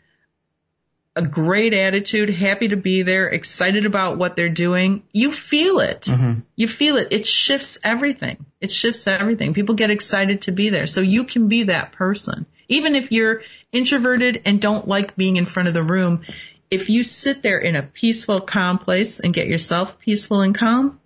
[1.16, 5.04] a great attitude, happy to be there, excited about what they're doing.
[5.12, 6.02] You feel it.
[6.02, 6.40] Mm-hmm.
[6.56, 7.08] You feel it.
[7.12, 8.44] It shifts everything.
[8.60, 9.54] It shifts everything.
[9.54, 10.86] People get excited to be there.
[10.86, 12.46] So you can be that person.
[12.68, 16.22] Even if you're introverted and don't like being in front of the room,
[16.70, 20.98] if you sit there in a peaceful, calm place and get yourself peaceful and calm,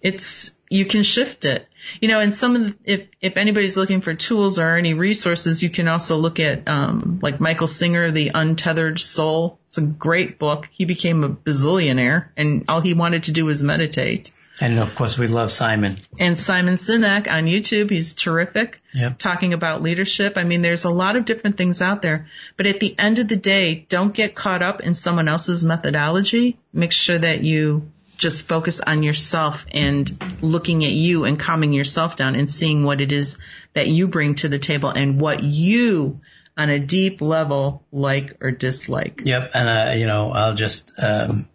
[0.00, 1.65] it's, you can shift it.
[2.00, 5.62] You know, and some of the, if, if anybody's looking for tools or any resources,
[5.62, 9.58] you can also look at, um, like Michael Singer, The Untethered Soul.
[9.66, 10.68] It's a great book.
[10.70, 14.30] He became a bazillionaire and all he wanted to do was meditate.
[14.60, 15.98] And of course we love Simon.
[16.18, 17.90] And Simon Sinek on YouTube.
[17.90, 18.80] He's terrific.
[18.94, 19.18] Yep.
[19.18, 20.38] Talking about leadership.
[20.38, 23.28] I mean, there's a lot of different things out there, but at the end of
[23.28, 26.56] the day, don't get caught up in someone else's methodology.
[26.72, 30.10] Make sure that you just focus on yourself and
[30.42, 33.38] looking at you and calming yourself down and seeing what it is
[33.72, 36.20] that you bring to the table and what you
[36.56, 39.22] on a deep level like or dislike.
[39.24, 39.50] Yep.
[39.54, 41.48] And, uh, you know, I'll just, um,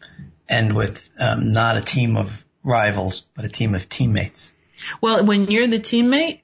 [0.48, 4.54] end with, um, not a team of rivals, but a team of teammates.
[5.00, 6.41] Well, when you're the teammate,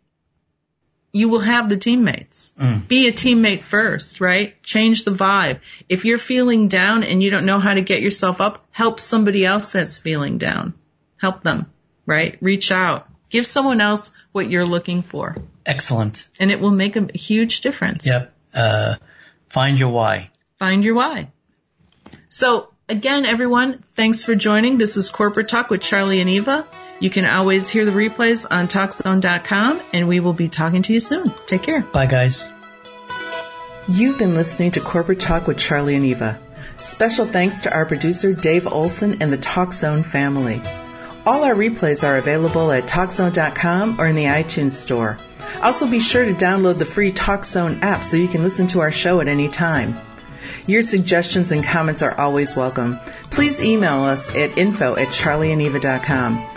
[1.18, 2.54] you will have the teammates.
[2.60, 2.88] Mm.
[2.88, 4.62] Be a teammate first, right?
[4.62, 5.60] Change the vibe.
[5.90, 9.44] If you're feeling down and you don't know how to get yourself up, help somebody
[9.44, 10.76] else that's feeling down.
[11.18, 11.66] Help them,
[12.06, 12.38] right?
[12.40, 13.10] Reach out.
[13.32, 15.36] Give someone else what you're looking for.
[15.66, 16.30] Excellent.
[16.40, 18.06] And it will make a huge difference.
[18.06, 18.34] Yep.
[18.54, 18.96] Uh,
[19.50, 20.30] find your why.
[20.60, 21.32] Find your why.
[22.30, 24.78] So again, everyone, thanks for joining.
[24.78, 26.68] This is Corporate Talk with Charlie and Eva.
[27.00, 31.00] You can always hear the replays on TalkZone.com, and we will be talking to you
[31.00, 31.32] soon.
[31.46, 31.82] Take care.
[31.82, 32.52] Bye, guys.
[33.88, 36.40] You've been listening to Corporate Talk with Charlie and Eva.
[36.78, 40.62] Special thanks to our producer, Dave Olson, and the TalkZone family.
[41.26, 45.18] All our replays are available at TalkZone.com or in the iTunes Store.
[45.62, 48.92] Also, be sure to download the free TalkZone app so you can listen to our
[48.92, 49.98] show at any time.
[50.66, 52.98] Your suggestions and comments are always welcome.
[53.30, 56.57] Please email us at info at charlieandeva.com.